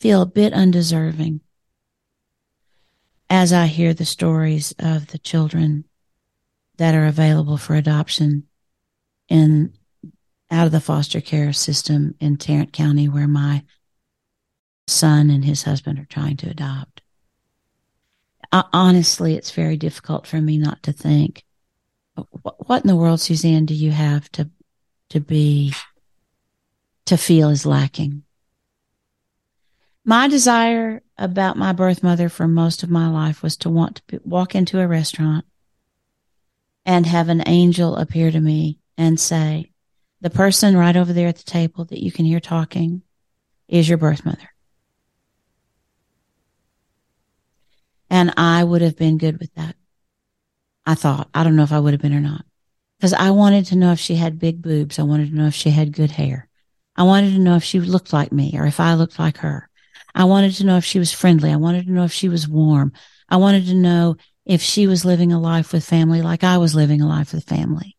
[0.00, 1.40] feel a bit undeserving
[3.28, 5.84] as I hear the stories of the children
[6.76, 8.44] that are available for adoption
[9.28, 9.72] in
[10.50, 13.64] out of the foster care system in Tarrant County where my
[14.86, 17.02] son and his husband are trying to adopt.
[18.52, 21.42] Uh, honestly, it's very difficult for me not to think
[22.66, 24.48] what in the world, Suzanne, do you have to
[25.10, 25.72] to be
[27.06, 28.22] to feel is lacking?
[30.04, 34.20] My desire about my birth mother for most of my life was to want to
[34.24, 35.44] walk into a restaurant
[36.84, 39.72] and have an angel appear to me and say,
[40.20, 43.02] the person right over there at the table that you can hear talking
[43.68, 44.50] is your birth mother.
[48.08, 49.74] And I would have been good with that.
[50.86, 52.44] I thought, I don't know if I would have been or not.
[52.98, 54.98] Because I wanted to know if she had big boobs.
[54.98, 56.48] I wanted to know if she had good hair.
[56.96, 59.68] I wanted to know if she looked like me or if I looked like her.
[60.14, 61.52] I wanted to know if she was friendly.
[61.52, 62.92] I wanted to know if she was warm.
[63.28, 64.16] I wanted to know
[64.46, 67.44] if she was living a life with family like I was living a life with
[67.44, 67.96] family.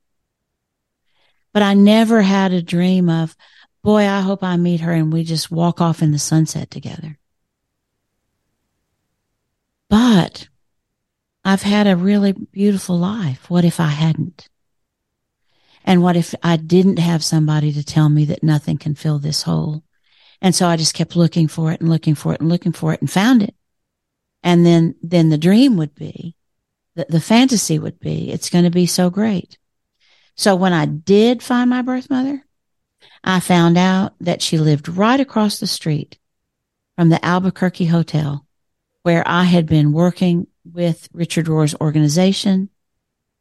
[1.54, 3.36] But I never had a dream of,
[3.84, 7.20] boy, I hope I meet her and we just walk off in the sunset together.
[9.90, 10.48] But
[11.44, 13.50] I've had a really beautiful life.
[13.50, 14.50] What if I hadn't?
[15.88, 19.44] And what if I didn't have somebody to tell me that nothing can fill this
[19.44, 19.84] hole?
[20.42, 22.94] And so I just kept looking for it and looking for it and looking for
[22.94, 23.56] it and found it.
[24.44, 26.36] And then, then the dream would be,
[26.96, 29.58] the, fantasy would be, it's going to be so great.
[30.36, 32.44] So when I did find my birth mother,
[33.24, 36.20] I found out that she lived right across the street
[36.98, 38.46] from the Albuquerque Hotel
[39.04, 42.70] where I had been working with Richard Rohr's organization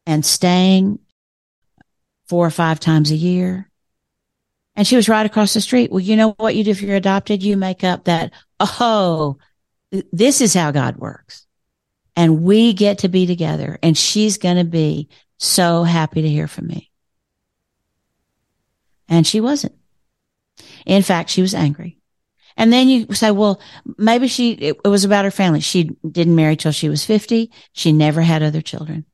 [0.07, 1.01] and staying
[2.29, 3.71] four or five times a year.
[4.75, 5.91] And she was right across the street.
[5.91, 7.43] Well, you know what you do if you're adopted?
[7.43, 9.39] You make up that, oh,
[10.13, 11.47] this is how God works.
[12.15, 15.09] And we get to be together and she's going to be
[15.39, 16.91] so happy to hear from me.
[19.09, 19.75] And she wasn't.
[20.85, 21.99] In fact, she was angry.
[22.57, 23.61] And then you say, well,
[23.99, 25.61] maybe she, it, it was about her family.
[25.61, 27.51] She didn't marry till she was 50.
[27.73, 29.05] She never had other children.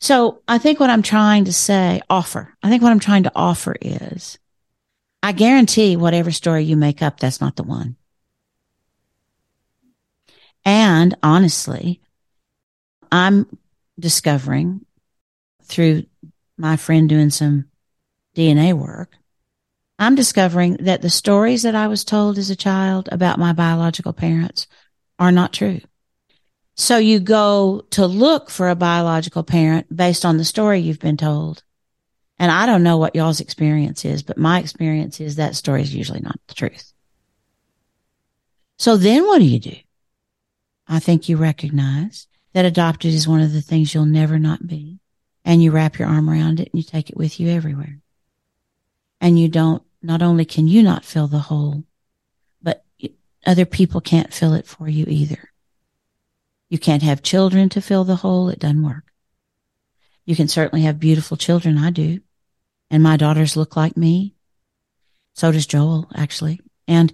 [0.00, 3.32] So I think what I'm trying to say, offer, I think what I'm trying to
[3.34, 4.38] offer is
[5.22, 7.96] I guarantee whatever story you make up, that's not the one.
[10.64, 12.00] And honestly,
[13.12, 13.46] I'm
[13.98, 14.84] discovering
[15.64, 16.04] through
[16.56, 17.66] my friend doing some
[18.34, 19.16] DNA work
[20.00, 24.14] I'm discovering that the stories that I was told as a child about my biological
[24.14, 24.66] parents
[25.18, 25.82] are not true.
[26.80, 31.18] So you go to look for a biological parent based on the story you've been
[31.18, 31.62] told.
[32.38, 35.94] And I don't know what y'all's experience is, but my experience is that story is
[35.94, 36.94] usually not the truth.
[38.78, 39.76] So then what do you do?
[40.88, 45.00] I think you recognize that adopted is one of the things you'll never not be.
[45.44, 47.98] And you wrap your arm around it and you take it with you everywhere.
[49.20, 51.84] And you don't not only can you not fill the hole,
[52.62, 52.86] but
[53.44, 55.50] other people can't fill it for you either.
[56.70, 58.48] You can't have children to fill the hole.
[58.48, 59.04] It doesn't work.
[60.24, 61.76] You can certainly have beautiful children.
[61.76, 62.20] I do.
[62.90, 64.34] And my daughters look like me.
[65.34, 66.60] So does Joel, actually.
[66.88, 67.12] And,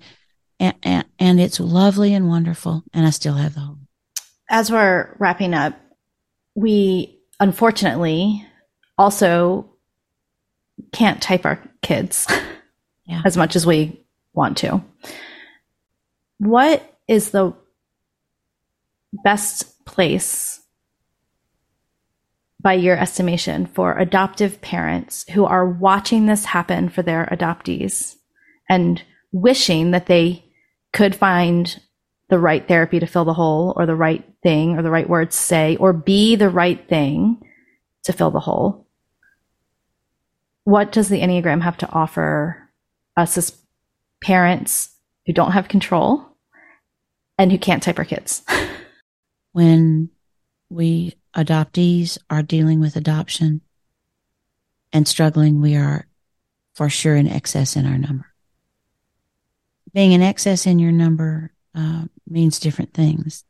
[0.61, 2.85] and, and it's lovely and wonderful.
[2.93, 3.79] And I still have the hole.
[4.49, 5.75] As we're wrapping up,
[6.55, 8.47] we unfortunately
[8.97, 9.71] also
[10.93, 12.27] can't type our kids.
[13.07, 13.23] yeah.
[13.25, 14.05] as much as we
[14.35, 14.83] want to.
[16.39, 17.55] What is the
[19.13, 20.61] best place
[22.61, 28.17] by your estimation for adoptive parents who are watching this happen for their adoptees
[28.69, 29.03] and
[29.33, 30.45] wishing that they
[30.93, 31.81] could find
[32.29, 35.37] the right therapy to fill the hole or the right thing or the right words
[35.37, 37.41] to say or be the right thing
[38.03, 38.89] to fill the hole?
[40.65, 42.69] What does the Enneagram have to offer
[43.17, 43.57] us as
[44.21, 44.91] parents
[45.27, 46.27] who don't have control
[47.39, 48.43] and who can't type our kids.
[49.57, 50.11] when
[50.69, 53.63] we adoptees are dealing with adoption
[54.93, 56.07] and struggling, we are
[56.75, 58.27] for sure in excess in our number.
[59.95, 63.45] Being in excess in your number uh, means different things.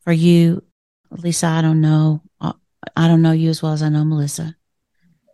[0.00, 0.64] For you,
[1.10, 2.22] Lisa, I don't know.
[2.40, 2.54] Uh,
[2.96, 4.56] I don't know you as well as I know Melissa.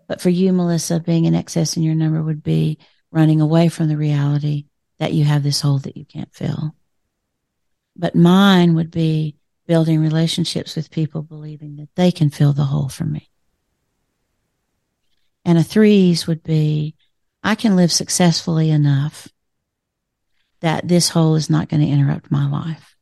[0.09, 2.79] But for you, Melissa, being in excess in your number would be
[3.13, 4.65] running away from the reality
[4.99, 6.75] that you have this hole that you can't fill.
[7.95, 9.37] But mine would be
[9.67, 13.31] building relationships with people believing that they can fill the hole for me.
[15.45, 16.95] And a threes would be,
[17.43, 19.29] I can live successfully enough
[20.61, 22.97] that this hole is not going to interrupt my life.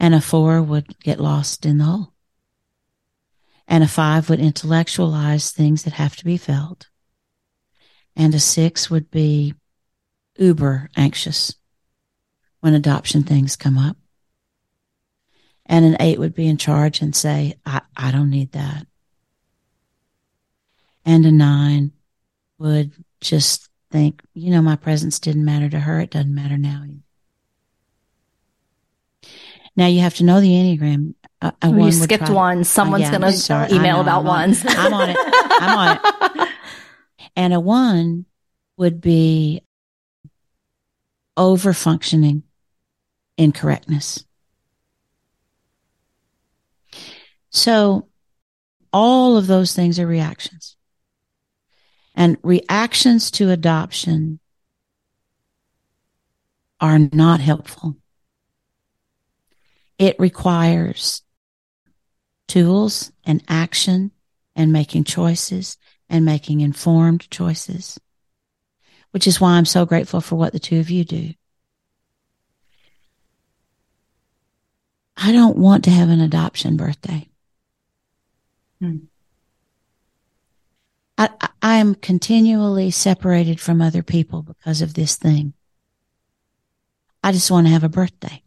[0.00, 2.12] And a four would get lost in the hole.
[3.68, 6.88] And a five would intellectualize things that have to be felt
[8.16, 9.54] and a six would be
[10.36, 11.54] uber anxious
[12.60, 13.96] when adoption things come up.
[15.66, 18.86] And an eight would be in charge and say, I, I don't need that.
[21.06, 21.92] And a nine
[22.58, 26.00] would just think, you know, my presence didn't matter to her.
[26.00, 26.84] It doesn't matter now.
[29.76, 31.14] Now you have to know the Enneagram.
[31.40, 32.64] Uh, you skipped one.
[32.64, 34.64] Someone's oh, yeah, going to email about I'm ones.
[34.64, 35.16] On, I'm on it.
[35.20, 36.48] I'm on it.
[37.36, 38.26] And a one
[38.76, 39.62] would be
[41.36, 42.44] over functioning
[43.36, 44.24] incorrectness.
[47.54, 48.08] So
[48.92, 50.76] all of those things are reactions.
[52.14, 54.40] And reactions to adoption
[56.80, 57.96] are not helpful.
[59.98, 61.22] It requires
[62.48, 64.10] tools and action
[64.56, 65.78] and making choices
[66.08, 67.98] and making informed choices,
[69.12, 71.30] which is why I'm so grateful for what the two of you do.
[75.16, 77.28] I don't want to have an adoption birthday.
[78.84, 78.96] Hmm.
[81.16, 81.30] I,
[81.62, 85.54] I am continually separated from other people because of this thing.
[87.22, 88.42] I just want to have a birthday.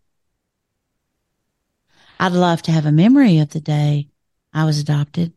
[2.20, 4.10] I'd love to have a memory of the day
[4.54, 5.34] I was adopted,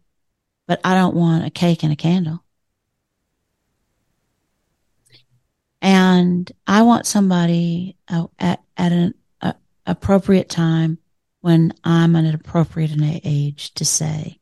[0.66, 2.44] but I don't want a cake and a candle.
[5.80, 9.54] And I want somebody uh, at, at an uh,
[9.86, 10.98] appropriate time
[11.40, 12.92] when I'm at an appropriate
[13.24, 14.39] age to say,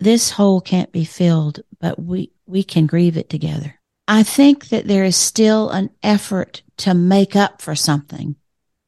[0.00, 3.78] this hole can't be filled, but we, we can grieve it together.
[4.08, 8.36] I think that there is still an effort to make up for something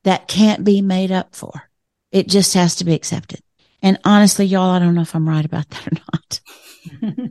[0.04, 1.70] that can't be made up for.
[2.12, 3.40] It just has to be accepted.
[3.82, 7.30] And honestly, y'all, I don't know if I'm right about that or not.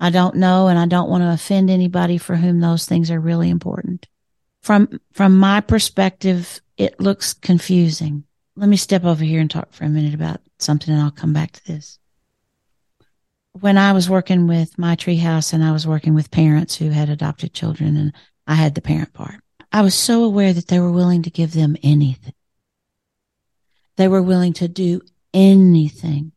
[0.00, 0.68] I don't know.
[0.68, 4.06] And I don't want to offend anybody for whom those things are really important.
[4.62, 8.24] From, from my perspective, it looks confusing.
[8.56, 11.32] Let me step over here and talk for a minute about something and I'll come
[11.32, 11.98] back to this.
[13.52, 17.08] When I was working with my treehouse and I was working with parents who had
[17.08, 18.12] adopted children and
[18.46, 19.36] I had the parent part,
[19.72, 22.34] I was so aware that they were willing to give them anything.
[23.96, 25.00] They were willing to do
[25.34, 26.32] anything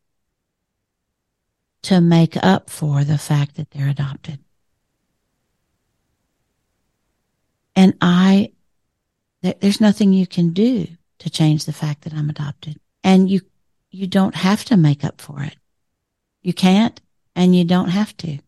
[1.83, 4.39] to make up for the fact that they're adopted.
[7.75, 8.51] And I,
[9.41, 10.87] there's nothing you can do
[11.19, 12.79] to change the fact that I'm adopted.
[13.03, 13.41] And you,
[13.89, 15.55] you don't have to make up for it.
[16.41, 16.99] You can't
[17.35, 18.39] and you don't have to.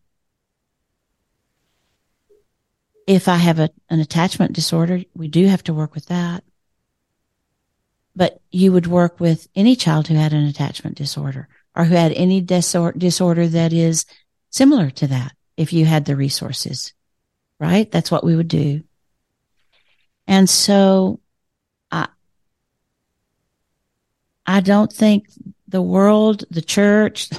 [3.06, 6.42] If I have a, an attachment disorder, we do have to work with that
[8.16, 12.12] but you would work with any child who had an attachment disorder or who had
[12.12, 14.06] any disor- disorder that is
[14.50, 16.92] similar to that if you had the resources,
[17.58, 17.90] right?
[17.90, 18.82] That's what we would do.
[20.26, 21.20] And so
[21.90, 22.08] I,
[24.46, 25.26] I don't think
[25.66, 27.30] the world, the church,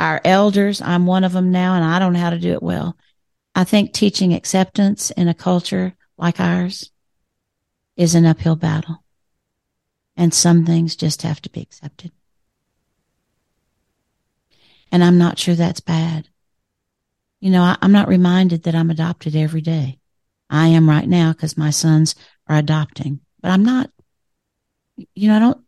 [0.00, 2.62] our elders, I'm one of them now and I don't know how to do it
[2.62, 2.96] well.
[3.54, 6.90] I think teaching acceptance in a culture like ours
[7.96, 9.04] is an uphill battle.
[10.16, 12.12] And some things just have to be accepted.
[14.90, 16.28] And I'm not sure that's bad.
[17.40, 19.98] You know, I, am not reminded that I'm adopted every day.
[20.48, 22.14] I am right now because my sons
[22.48, 23.90] are adopting, but I'm not,
[25.14, 25.64] you know, I don't,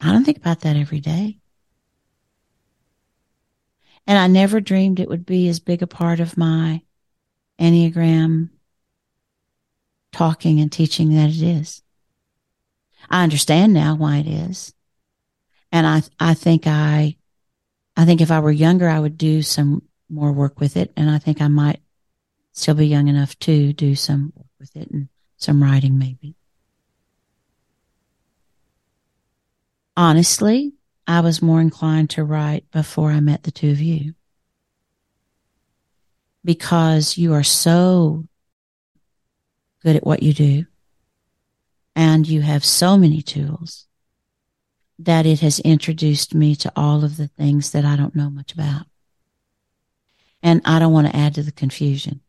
[0.00, 1.39] I don't think about that every day.
[4.10, 6.82] And I never dreamed it would be as big a part of my
[7.60, 8.48] Enneagram
[10.10, 11.80] talking and teaching that it is.
[13.08, 14.74] I understand now why it is.
[15.70, 17.18] And I, I think I,
[17.96, 20.92] I think if I were younger, I would do some more work with it.
[20.96, 21.80] And I think I might
[22.50, 26.34] still be young enough to do some work with it and some writing maybe.
[29.96, 30.72] Honestly,
[31.10, 34.14] I was more inclined to write before I met the two of you
[36.44, 38.28] because you are so
[39.82, 40.66] good at what you do
[41.96, 43.88] and you have so many tools
[45.00, 48.52] that it has introduced me to all of the things that I don't know much
[48.52, 48.86] about.
[50.44, 52.20] And I don't want to add to the confusion.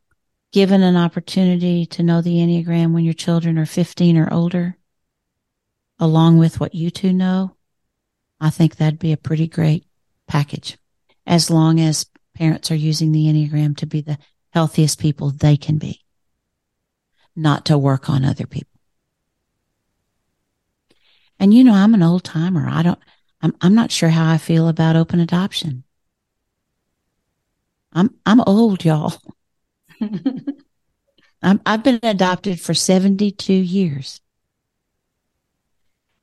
[0.52, 4.76] Given an opportunity to know the Enneagram when your children are 15 or older,
[6.00, 7.56] along with what you two know,
[8.42, 9.86] I think that'd be a pretty great
[10.28, 10.78] package.
[11.28, 14.18] As long as parents are using the Enneagram to be the
[14.52, 16.02] healthiest people they can be,
[17.36, 18.80] not to work on other people.
[21.40, 22.68] And you know, I'm an old timer.
[22.68, 23.00] I don't,
[23.44, 25.84] I'm, I'm not sure how I feel about open adoption.
[27.94, 29.14] I'm, I'm old, y'all.
[31.44, 34.20] I'm, I've been adopted for 72 years.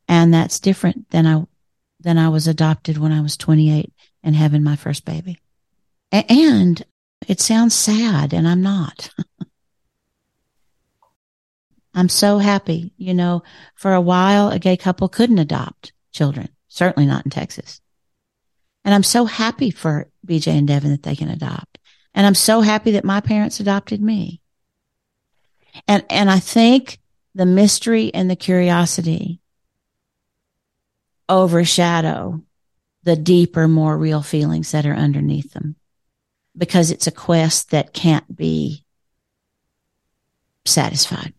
[0.08, 1.44] And that's different than I,
[2.00, 3.92] than I was adopted when I was 28
[4.22, 5.38] and having my first baby.
[6.12, 6.84] A- and
[7.26, 9.10] it sounds sad and I'm not.
[11.94, 12.92] I'm so happy.
[12.96, 13.42] You know,
[13.74, 17.80] for a while, a gay couple couldn't adopt children, certainly not in Texas.
[18.84, 21.78] And I'm so happy for BJ and Devin that they can adopt.
[22.14, 24.40] And I'm so happy that my parents adopted me.
[25.86, 26.98] And, and I think
[27.34, 29.40] the mystery and the curiosity
[31.28, 32.42] overshadow
[33.04, 35.76] the deeper, more real feelings that are underneath them
[36.56, 38.84] because it's a quest that can't be
[40.64, 41.32] satisfied.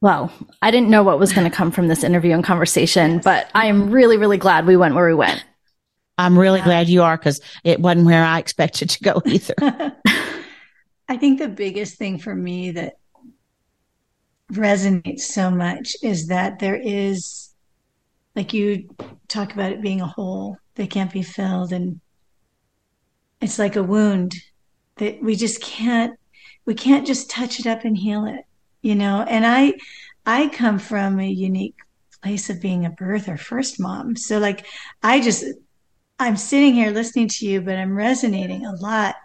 [0.00, 0.32] Well,
[0.62, 3.66] I didn't know what was going to come from this interview and conversation, but I
[3.66, 5.44] am really, really glad we went where we went.
[6.16, 6.64] I'm really yeah.
[6.64, 9.54] glad you are because it wasn't where I expected to go either.
[11.08, 12.98] I think the biggest thing for me that
[14.52, 17.50] resonates so much is that there is,
[18.38, 18.88] like you
[19.28, 22.00] talk about it being a hole that can't be filled, and
[23.42, 24.34] it's like a wound
[24.96, 26.18] that we just can't,
[26.64, 28.46] we can't just touch it up and heal it
[28.82, 29.24] you know?
[29.28, 29.74] And i
[30.26, 31.76] i come from a unique
[32.22, 34.16] place of being a birth or first mom.
[34.16, 34.66] So like
[35.02, 35.44] i just
[36.18, 39.16] i'm sitting here listening to you but i'm resonating a lot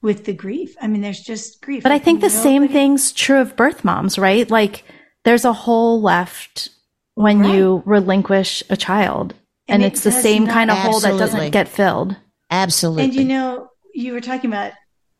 [0.00, 0.76] with the grief.
[0.80, 1.82] I mean there's just grief.
[1.82, 4.48] But i think the same thing's true of birth moms right?
[4.50, 4.84] Like
[5.24, 6.70] there's a hole left
[7.18, 7.54] when right.
[7.54, 9.34] you relinquish a child
[9.66, 11.08] and, and it it's the same not, kind of absolutely.
[11.08, 12.16] hole that doesn't get filled
[12.50, 14.72] absolutely and you know you were talking about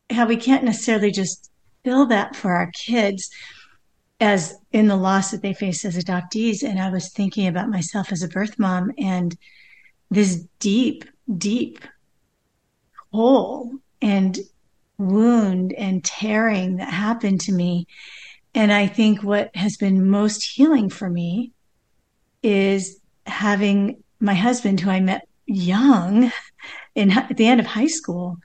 [0.09, 1.51] how we can't necessarily just
[1.83, 3.29] fill that for our kids
[4.19, 6.63] as in the loss that they face as adoptees.
[6.63, 9.35] And I was thinking about myself as a birth mom and
[10.09, 11.05] this deep,
[11.37, 11.79] deep
[13.11, 13.71] hole
[14.01, 14.37] and
[14.97, 17.87] wound and tearing that happened to me.
[18.53, 21.53] And I think what has been most healing for me
[22.43, 26.31] is having my husband, who I met young
[26.95, 28.37] in at the end of high school,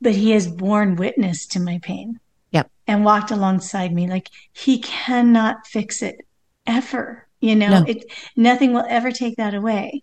[0.00, 2.18] but he has borne witness to my pain
[2.50, 2.70] Yep.
[2.86, 4.08] and walked alongside me.
[4.08, 6.16] Like he cannot fix it
[6.66, 7.26] ever.
[7.40, 7.84] You know, no.
[7.86, 8.04] it
[8.36, 10.02] nothing will ever take that away.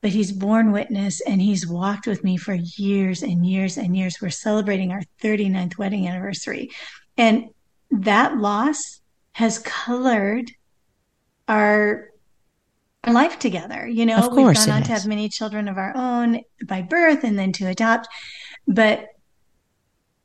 [0.00, 4.20] But he's borne witness and he's walked with me for years and years and years.
[4.22, 6.70] We're celebrating our 39th wedding anniversary.
[7.16, 7.46] And
[7.90, 9.00] that loss
[9.32, 10.52] has colored
[11.48, 12.10] our
[13.08, 13.86] our life together.
[13.86, 16.82] You know, of course we've gone on to have many children of our own by
[16.82, 18.08] birth and then to adopt.
[18.66, 19.06] But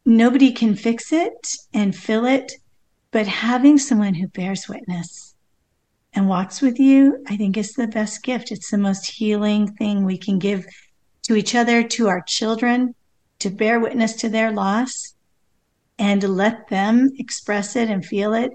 [0.05, 1.33] nobody can fix it
[1.73, 2.51] and fill it,
[3.11, 5.35] but having someone who bears witness
[6.13, 8.51] and walks with you, I think is the best gift.
[8.51, 10.65] It's the most healing thing we can give
[11.23, 12.95] to each other, to our children,
[13.39, 15.15] to bear witness to their loss
[15.97, 18.51] and let them express it and feel it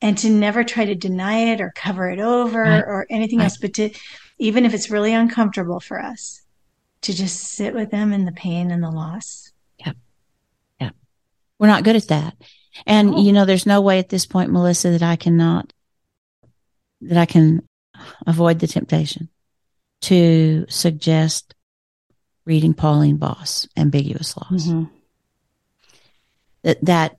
[0.00, 2.84] and to never try to deny it or cover it over right.
[2.84, 3.44] or anything right.
[3.44, 3.90] else, but to,
[4.38, 6.42] even if it's really uncomfortable for us,
[7.02, 9.52] to just sit with them in the pain and the loss.
[9.78, 9.92] Yeah.
[10.80, 10.90] Yeah.
[11.58, 12.36] We're not good at that.
[12.86, 13.22] And, oh.
[13.22, 15.72] you know, there's no way at this point, Melissa, that I cannot,
[17.00, 17.66] that I can
[18.26, 19.28] avoid the temptation
[20.02, 21.54] to suggest
[22.44, 24.66] reading Pauline Boss, Ambiguous Loss.
[24.66, 24.84] Mm-hmm.
[26.62, 27.17] That, that,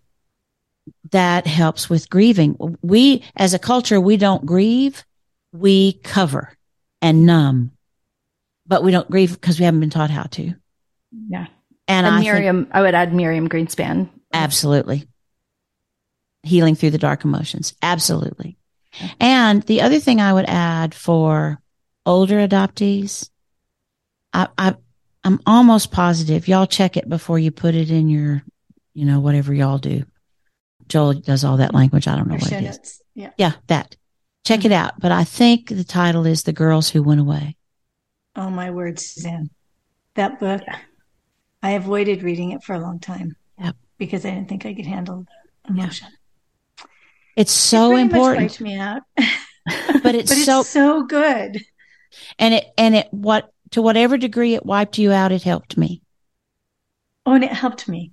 [1.12, 2.78] that helps with grieving.
[2.82, 5.04] We, as a culture, we don't grieve.
[5.52, 6.54] We cover
[7.02, 7.72] and numb,
[8.68, 10.54] but we don't grieve because we haven't been taught how to.
[11.28, 11.48] Yeah.
[11.88, 15.08] And, and I Miriam, think, I would add Miriam Greenspan Absolutely.
[16.44, 17.74] Healing through the dark emotions.
[17.82, 18.58] Absolutely.
[19.20, 21.62] And the other thing I would add for
[22.06, 23.30] older adoptees,
[24.34, 24.76] I, I,
[25.24, 28.44] I'm almost positive y'all check it before you put it in your,
[28.94, 30.06] you know, whatever y'all do.
[30.90, 32.08] Joel does all that language.
[32.08, 33.02] I don't know what it is.
[33.16, 33.32] Yeah.
[33.38, 33.96] Yeah, that.
[34.46, 34.72] Check mm-hmm.
[34.72, 35.00] it out.
[35.00, 37.56] But I think the title is The Girls Who Went Away.
[38.36, 39.50] Oh, my word, Suzanne.
[40.16, 40.62] That book,
[41.62, 43.36] I avoided reading it for a long time
[44.00, 45.26] because I didn't think I could handle
[45.66, 46.08] the emotion.
[46.10, 46.86] Yeah.
[47.36, 48.44] It's so it important.
[48.44, 51.62] Much me out, but it's but so it's so good.
[52.40, 56.02] And it and it what to whatever degree it wiped you out, it helped me.
[57.26, 58.12] Oh, and it helped me.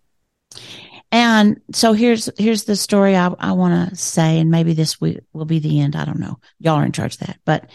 [1.13, 5.17] And so here's here's the story I, I want to say, and maybe this will,
[5.33, 5.97] will be the end.
[5.97, 6.39] I don't know.
[6.59, 7.71] Y'all are in charge of that, but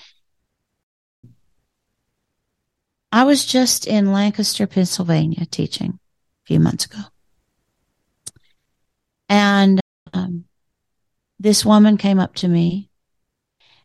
[3.12, 6.00] I was just in Lancaster, Pennsylvania, teaching
[6.44, 7.02] a few months ago,
[9.30, 9.80] and
[10.14, 10.46] um,
[11.40, 12.90] this woman came up to me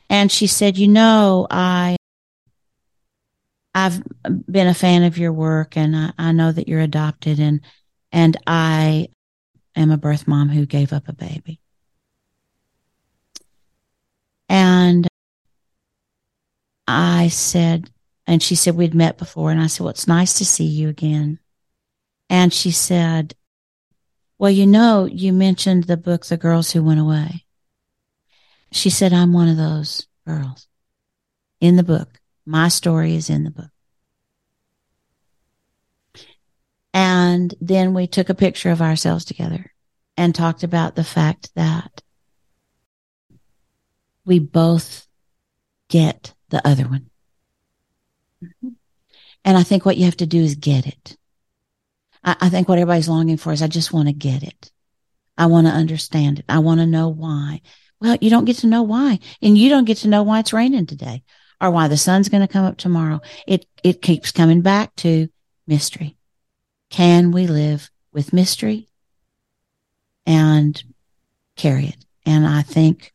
[0.09, 1.97] and she said, you know, I,
[3.75, 4.03] I've
[4.51, 7.61] been a fan of your work and I, I know that you're adopted and,
[8.13, 9.09] and I
[9.77, 11.61] am a birth mom who gave up a baby.
[14.49, 15.07] And
[16.89, 17.91] I said,
[18.27, 19.51] and she said, we'd met before.
[19.51, 21.39] And I said, well, it's nice to see you again.
[22.29, 23.35] And she said,
[24.39, 27.45] well, you know, you mentioned the book, The Girls Who Went Away.
[28.73, 30.67] She said, I'm one of those girls
[31.61, 32.21] in the book.
[32.45, 33.71] My story is in the book.
[36.97, 39.71] And then we took a picture of ourselves together
[40.17, 42.03] and talked about the fact that
[44.25, 45.07] we both
[45.91, 47.11] get the other one.
[48.43, 48.69] Mm-hmm.
[49.45, 51.19] And I think what you have to do is get it.
[52.25, 54.73] I, I think what everybody's longing for is I just want to get it.
[55.37, 56.47] I want to understand it.
[56.49, 57.61] I want to know why.
[58.01, 59.19] Well, you don't get to know why.
[59.43, 61.25] And you don't get to know why it's raining today
[61.61, 63.21] or why the sun's going to come up tomorrow.
[63.47, 65.29] It, it keeps coming back to
[65.67, 66.17] mystery.
[66.91, 68.89] Can we live with mystery
[70.25, 70.83] and
[71.57, 72.05] carry it?
[72.25, 73.13] And I think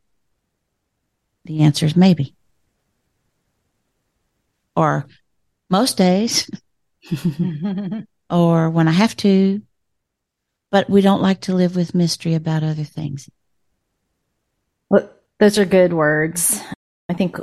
[1.45, 2.35] the answer is maybe.
[4.75, 5.05] Or
[5.69, 6.49] most days,
[8.29, 9.61] or when I have to,
[10.69, 13.29] but we don't like to live with mystery about other things.
[14.89, 15.09] Well,
[15.39, 16.61] those are good words.
[17.09, 17.37] I think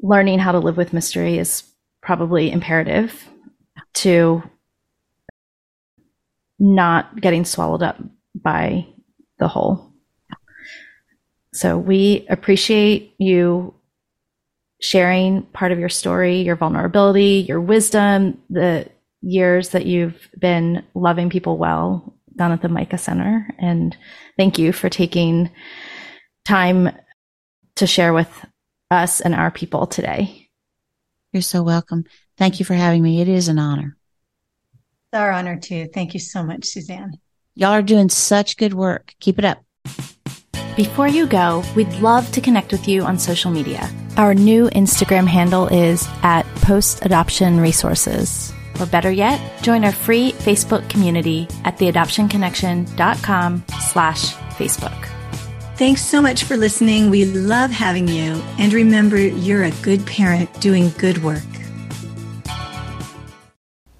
[0.00, 1.64] learning how to live with mystery is
[2.00, 3.28] probably imperative
[3.94, 4.42] to
[6.58, 8.00] not getting swallowed up
[8.34, 8.86] by
[9.38, 9.92] the hole.
[11.52, 13.74] So we appreciate you
[14.80, 18.88] sharing part of your story, your vulnerability, your wisdom, the
[19.22, 23.48] years that you've been loving people well down at the Micah Center.
[23.58, 23.96] And
[24.36, 25.50] thank you for taking
[26.44, 26.90] time
[27.76, 28.30] to share with
[28.90, 30.48] us and our people today.
[31.32, 32.04] You're so welcome.
[32.36, 33.20] Thank you for having me.
[33.20, 33.96] It is an honor.
[35.12, 35.88] It's our honor too.
[35.92, 37.12] Thank you so much, Suzanne.
[37.54, 39.14] Y'all are doing such good work.
[39.20, 39.62] Keep it up.
[40.76, 43.88] Before you go, we'd love to connect with you on social media.
[44.18, 48.52] Our new Instagram handle is at Post Adoption Resources.
[48.78, 55.08] Or better yet, join our free Facebook community at theadoptionconnection.com slash Facebook.
[55.76, 57.08] Thanks so much for listening.
[57.10, 58.42] We love having you.
[58.58, 61.42] And remember, you're a good parent doing good work.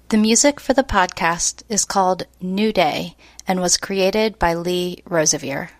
[0.09, 5.71] The music for the podcast is called New Day and was created by Lee Rosevere.